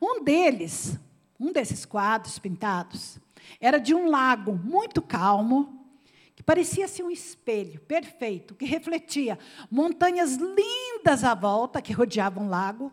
Um 0.00 0.22
deles, 0.22 0.98
um 1.38 1.52
desses 1.52 1.84
quadros 1.84 2.38
pintados, 2.38 3.18
era 3.60 3.78
de 3.78 3.94
um 3.94 4.08
lago 4.10 4.52
muito 4.52 5.00
calmo, 5.00 5.86
que 6.34 6.42
parecia 6.42 6.86
ser 6.88 7.04
um 7.04 7.10
espelho 7.10 7.80
perfeito, 7.80 8.54
que 8.54 8.66
refletia 8.66 9.38
montanhas 9.70 10.36
lindas 10.36 11.24
à 11.24 11.34
volta 11.34 11.80
que 11.80 11.92
rodeavam 11.92 12.46
o 12.46 12.50
lago, 12.50 12.92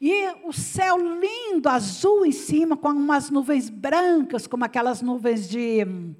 e 0.00 0.28
o 0.44 0.52
céu 0.52 0.96
lindo, 0.98 1.68
azul 1.68 2.26
em 2.26 2.32
cima, 2.32 2.76
com 2.76 2.88
umas 2.88 3.30
nuvens 3.30 3.70
brancas, 3.70 4.46
como 4.46 4.64
aquelas 4.64 5.00
nuvens 5.02 5.48
de 5.48 5.84
hum, 5.84 6.14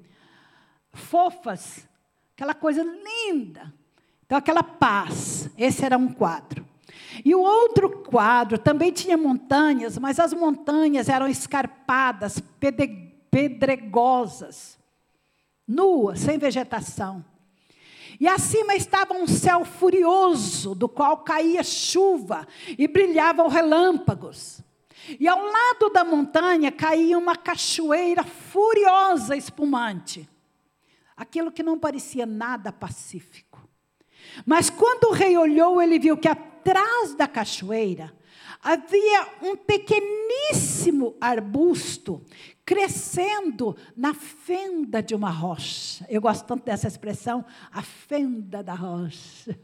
fofas, 0.93 1.87
aquela 2.33 2.53
coisa 2.53 2.83
linda. 2.83 3.73
Então, 4.25 4.37
aquela 4.37 4.63
paz. 4.63 5.49
Esse 5.57 5.85
era 5.85 5.97
um 5.97 6.09
quadro. 6.09 6.65
E 7.23 7.33
o 7.33 7.41
outro 7.41 8.03
quadro 8.03 8.57
também 8.57 8.91
tinha 8.91 9.17
montanhas, 9.17 9.97
mas 9.97 10.19
as 10.19 10.33
montanhas 10.33 11.09
eram 11.09 11.27
escarpadas, 11.27 12.41
pedregosas, 13.31 14.77
nuas, 15.67 16.19
sem 16.19 16.37
vegetação. 16.37 17.23
E 18.19 18.27
acima 18.27 18.75
estava 18.75 19.13
um 19.13 19.27
céu 19.27 19.63
furioso, 19.63 20.73
do 20.73 20.89
qual 20.89 21.17
caía 21.17 21.63
chuva 21.63 22.47
e 22.77 22.87
brilhavam 22.87 23.47
relâmpagos. 23.47 24.61
E 25.19 25.27
ao 25.27 25.39
lado 25.41 25.89
da 25.89 26.03
montanha 26.03 26.71
caía 26.71 27.17
uma 27.17 27.35
cachoeira 27.35 28.23
furiosa, 28.23 29.37
espumante. 29.37 30.27
Aquilo 31.15 31.51
que 31.51 31.63
não 31.63 31.77
parecia 31.77 32.25
nada 32.25 32.71
pacífico. 32.71 33.67
Mas 34.45 34.69
quando 34.69 35.05
o 35.05 35.13
rei 35.13 35.37
olhou, 35.37 35.81
ele 35.81 35.99
viu 35.99 36.17
que 36.17 36.27
atrás 36.27 37.13
da 37.15 37.27
cachoeira 37.27 38.13
havia 38.61 39.27
um 39.41 39.55
pequeníssimo 39.55 41.15
arbusto 41.21 42.21
crescendo 42.67 43.77
na 43.95 44.13
fenda 44.13 45.01
de 45.01 45.15
uma 45.15 45.29
rocha. 45.29 46.05
Eu 46.09 46.19
gosto 46.19 46.45
tanto 46.45 46.65
dessa 46.65 46.85
expressão, 46.85 47.45
a 47.71 47.81
fenda 47.81 48.61
da 48.61 48.73
rocha. 48.73 49.57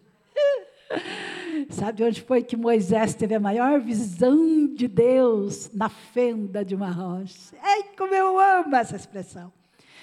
Sabe 1.69 2.05
onde 2.05 2.21
foi 2.21 2.41
que 2.41 2.55
Moisés 2.55 3.13
teve 3.13 3.35
a 3.35 3.41
maior 3.41 3.81
visão 3.81 4.67
de 4.73 4.87
Deus? 4.87 5.69
Na 5.73 5.89
fenda 5.89 6.63
de 6.63 6.73
uma 6.73 6.91
rocha. 6.91 7.53
Ai, 7.61 7.83
como 7.97 8.15
eu 8.15 8.39
amo 8.39 8.73
essa 8.73 8.95
expressão. 8.95 9.51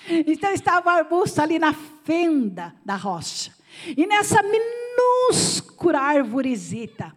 Então 0.07 0.53
estava 0.53 0.91
o 0.91 0.93
arbusto 0.93 1.41
ali 1.41 1.59
na 1.59 1.73
fenda 1.73 2.75
da 2.85 2.97
rocha. 2.97 3.51
E 3.97 4.07
nessa 4.07 4.43
minúscula 4.43 6.01
árvorezita, 6.01 7.17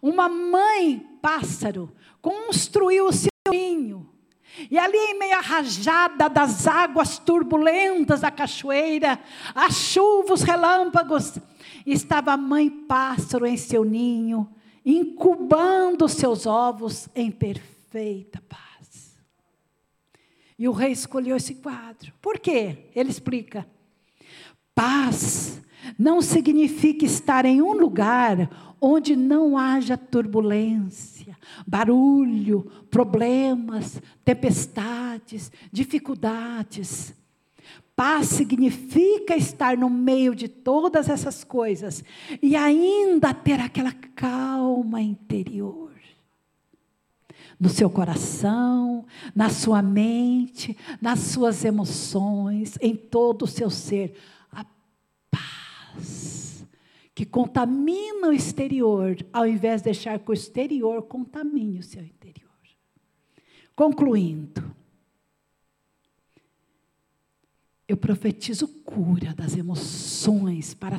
uma 0.00 0.30
mãe 0.30 1.06
pássaro 1.20 1.92
construiu 2.22 3.08
o 3.08 3.12
seu 3.12 3.28
ninho 3.50 4.08
e 4.70 4.78
ali, 4.78 4.96
em 4.96 5.18
meio 5.18 5.36
à 5.36 5.40
rajada 5.40 6.28
das 6.28 6.66
águas 6.66 7.18
turbulentas 7.18 8.20
da 8.20 8.30
cachoeira, 8.30 9.18
as 9.54 9.74
chuvas, 9.74 10.42
relâmpagos, 10.42 11.38
estava 11.86 12.32
a 12.32 12.36
mãe 12.36 12.68
pássaro 12.68 13.46
em 13.46 13.56
seu 13.56 13.84
ninho, 13.84 14.48
incubando 14.84 16.08
seus 16.08 16.46
ovos 16.46 17.08
em 17.14 17.30
perfeita 17.30 18.42
paz. 18.48 19.16
E 20.58 20.68
o 20.68 20.72
rei 20.72 20.92
escolheu 20.92 21.36
esse 21.36 21.54
quadro. 21.54 22.12
Por 22.20 22.38
quê? 22.38 22.90
Ele 22.94 23.10
explica. 23.10 23.66
Paz 24.74 25.62
não 25.98 26.20
significa 26.20 27.04
estar 27.04 27.44
em 27.44 27.60
um 27.60 27.72
lugar 27.72 28.74
onde 28.80 29.14
não 29.14 29.58
haja 29.58 29.96
turbulência, 29.96 31.36
barulho, 31.66 32.62
problemas, 32.90 34.00
tempestades, 34.24 35.52
dificuldades. 35.70 37.14
Paz 37.94 38.28
significa 38.28 39.36
estar 39.36 39.76
no 39.76 39.90
meio 39.90 40.34
de 40.34 40.48
todas 40.48 41.10
essas 41.10 41.44
coisas 41.44 42.02
e 42.40 42.56
ainda 42.56 43.34
ter 43.34 43.60
aquela 43.60 43.92
calma 43.92 45.02
interior. 45.02 45.90
no 47.58 47.68
seu 47.68 47.90
coração, 47.90 49.04
na 49.34 49.50
sua 49.50 49.82
mente, 49.82 50.74
nas 50.98 51.18
suas 51.18 51.62
emoções, 51.62 52.78
em 52.80 52.96
todo 52.96 53.42
o 53.42 53.46
seu 53.46 53.68
ser. 53.68 54.16
Paz 56.00 56.50
que 57.20 57.26
contamina 57.26 58.28
o 58.28 58.32
exterior, 58.32 59.14
ao 59.30 59.46
invés 59.46 59.82
de 59.82 59.86
deixar 59.86 60.18
que 60.18 60.30
o 60.30 60.32
exterior 60.32 61.02
contamine 61.02 61.78
o 61.78 61.82
seu 61.82 62.02
interior. 62.02 62.48
Concluindo, 63.76 64.74
eu 67.86 67.96
profetizo 67.96 68.66
cura 68.68 69.34
das 69.34 69.54
emoções 69.54 70.72
para 70.72 70.98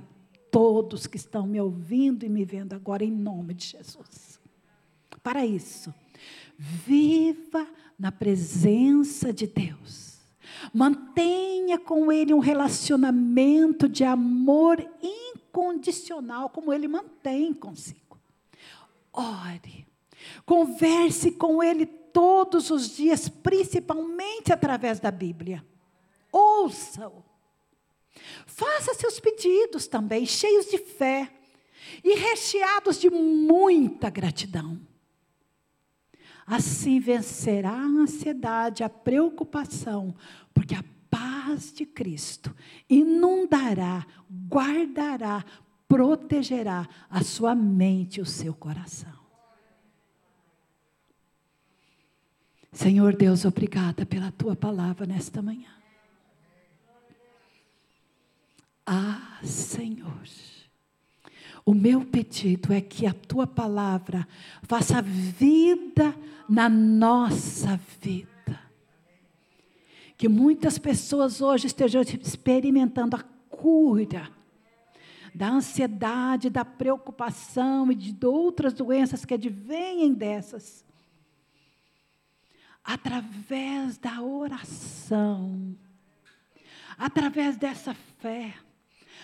todos 0.51 1.07
que 1.07 1.17
estão 1.17 1.47
me 1.47 1.59
ouvindo 1.59 2.23
e 2.23 2.29
me 2.29 2.45
vendo 2.45 2.73
agora, 2.73 3.03
em 3.03 3.11
nome 3.11 3.55
de 3.55 3.65
Jesus. 3.65 4.39
Para 5.23 5.43
isso, 5.43 5.91
viva 6.57 7.67
na 7.97 8.11
presença 8.11 9.33
de 9.33 9.47
Deus. 9.47 10.10
Mantenha 10.73 11.77
com 11.77 12.11
Ele 12.11 12.33
um 12.33 12.39
relacionamento 12.39 13.87
de 13.87 14.03
amor 14.03 14.85
incondicional, 15.01 16.49
como 16.49 16.73
Ele 16.73 16.87
mantém 16.87 17.53
consigo. 17.53 18.19
Ore, 19.13 19.85
converse 20.45 21.31
com 21.31 21.61
Ele 21.61 21.85
todos 21.85 22.69
os 22.69 22.95
dias, 22.95 23.27
principalmente 23.27 24.51
através 24.51 24.99
da 24.99 25.11
Bíblia. 25.11 25.65
Ouça-o. 26.31 27.23
Faça 28.45 28.93
seus 28.93 29.19
pedidos 29.19 29.87
também, 29.87 30.25
cheios 30.25 30.67
de 30.67 30.77
fé 30.77 31.31
e 32.03 32.15
recheados 32.15 32.99
de 32.99 33.09
muita 33.09 34.09
gratidão. 34.09 34.79
Assim 36.51 36.99
vencerá 36.99 37.71
a 37.71 37.85
ansiedade, 37.85 38.83
a 38.83 38.89
preocupação, 38.89 40.13
porque 40.53 40.75
a 40.75 40.83
paz 41.09 41.71
de 41.71 41.85
Cristo 41.85 42.53
inundará, 42.89 44.05
guardará, 44.49 45.45
protegerá 45.87 46.89
a 47.09 47.23
sua 47.23 47.55
mente 47.55 48.17
e 48.17 48.21
o 48.21 48.25
seu 48.25 48.53
coração. 48.53 49.17
Senhor 52.73 53.15
Deus, 53.15 53.45
obrigada 53.45 54.05
pela 54.05 54.29
tua 54.29 54.53
palavra 54.53 55.05
nesta 55.05 55.41
manhã. 55.41 55.71
Ah, 58.85 59.39
Senhor, 59.41 60.27
o 61.65 61.73
meu 61.73 62.05
pedido 62.05 62.73
é 62.73 62.81
que 62.81 63.05
a 63.05 63.13
tua 63.13 63.45
palavra 63.45 64.27
faça 64.63 65.01
vida 65.01 66.15
na 66.49 66.67
nossa 66.67 67.79
vida. 68.01 68.59
Que 70.17 70.27
muitas 70.27 70.77
pessoas 70.77 71.41
hoje 71.41 71.67
estejam 71.67 72.01
experimentando 72.01 73.15
a 73.15 73.23
cura 73.49 74.29
da 75.33 75.49
ansiedade, 75.49 76.49
da 76.49 76.65
preocupação 76.65 77.91
e 77.91 77.95
de 77.95 78.25
outras 78.25 78.73
doenças 78.73 79.23
que 79.23 79.33
advêm 79.33 80.13
dessas 80.13 80.83
através 82.83 83.97
da 83.97 84.21
oração, 84.21 85.77
através 86.97 87.57
dessa 87.57 87.93
fé, 87.93 88.55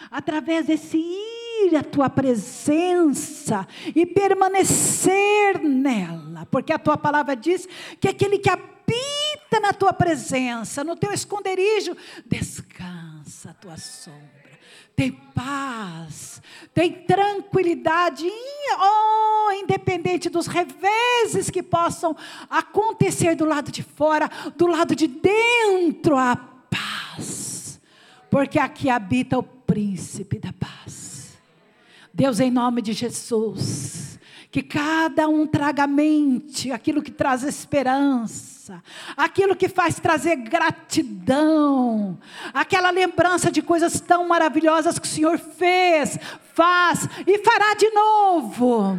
através 0.10 0.66
desse 0.66 0.98
ir 0.98 1.76
à 1.76 1.84
tua 1.84 2.10
presença 2.10 3.68
e 3.96 4.06
permanecer 4.06 5.60
nela, 5.62 6.46
porque 6.50 6.74
a 6.74 6.80
tua 6.80 6.98
palavra 6.98 7.36
diz 7.36 7.68
que 8.00 8.08
aquele 8.08 8.38
que 8.40 8.50
habita 8.50 9.60
na 9.62 9.74
tua 9.74 9.94
presença, 9.94 10.84
no 10.84 10.96
teu 10.96 11.12
esconderijo, 11.12 11.96
descansa 12.26 13.52
a 13.52 13.54
tua 13.54 13.78
sombra. 13.78 14.38
Tem 14.96 15.12
paz, 15.12 16.42
tem 16.74 16.92
tranquilidade, 16.92 18.28
oh, 18.80 19.52
independente 19.52 20.28
dos 20.28 20.48
reveses 20.48 21.52
que 21.52 21.62
possam 21.62 22.16
acontecer 22.50 23.36
do 23.36 23.46
lado 23.46 23.72
de 23.72 23.84
fora, 23.84 24.28
do 24.56 24.66
lado 24.66 24.96
de 24.96 25.08
dentro, 25.08 26.18
a 26.18 26.36
paz, 26.36 27.80
porque 28.32 28.58
aqui 28.58 28.90
habita 28.90 29.38
o 29.38 29.57
príncipe 29.68 30.40
da 30.40 30.52
paz. 30.54 31.38
Deus, 32.12 32.40
em 32.40 32.50
nome 32.50 32.82
de 32.82 32.94
Jesus, 32.94 34.18
que 34.50 34.64
cada 34.64 35.28
um 35.28 35.46
traga 35.46 35.84
à 35.84 35.88
mente 35.88 36.72
aquilo 36.72 37.04
que 37.04 37.12
traz 37.12 37.44
esperança 37.44 38.48
aquilo 39.16 39.56
que 39.56 39.70
faz 39.70 40.00
trazer 40.00 40.36
gratidão, 40.38 42.18
aquela 42.54 42.90
lembrança 42.90 43.52
de 43.52 43.62
coisas 43.62 44.00
tão 44.00 44.28
maravilhosas 44.28 45.00
que 45.00 45.08
o 45.08 45.10
Senhor 45.10 45.38
fez, 45.38 46.20
faz 46.54 47.08
e 47.26 47.38
fará 47.40 47.74
de 47.76 47.90
novo. 47.92 48.98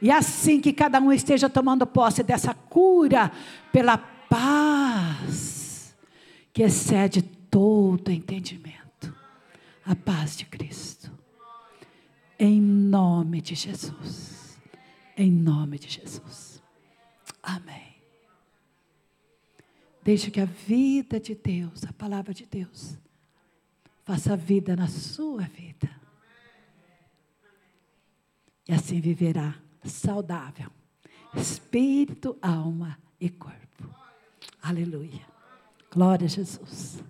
E 0.00 0.10
assim 0.10 0.60
que 0.60 0.72
cada 0.72 1.00
um 1.00 1.12
esteja 1.12 1.48
tomando 1.48 1.86
posse 1.86 2.22
dessa 2.22 2.52
cura 2.52 3.30
pela 3.70 3.96
paz 4.28 5.94
que 6.52 6.62
excede 6.62 7.22
todo 7.22 8.10
entendimento, 8.10 8.61
a 9.84 9.94
paz 9.94 10.36
de 10.36 10.46
Cristo. 10.46 11.10
Em 12.38 12.60
nome 12.60 13.40
de 13.40 13.54
Jesus. 13.54 14.58
Em 15.16 15.30
nome 15.30 15.78
de 15.78 15.88
Jesus. 15.88 16.62
Amém. 17.42 17.96
Deixe 20.02 20.30
que 20.30 20.40
a 20.40 20.44
vida 20.44 21.20
de 21.20 21.34
Deus, 21.34 21.84
a 21.84 21.92
palavra 21.92 22.34
de 22.34 22.44
Deus, 22.44 22.98
faça 24.04 24.36
vida 24.36 24.74
na 24.74 24.88
sua 24.88 25.42
vida. 25.42 25.90
E 28.68 28.72
assim 28.72 29.00
viverá 29.00 29.54
saudável, 29.84 30.70
espírito, 31.34 32.36
alma 32.40 32.98
e 33.20 33.28
corpo. 33.28 33.94
Aleluia. 34.60 35.26
Glória 35.90 36.24
a 36.24 36.28
Jesus. 36.28 37.02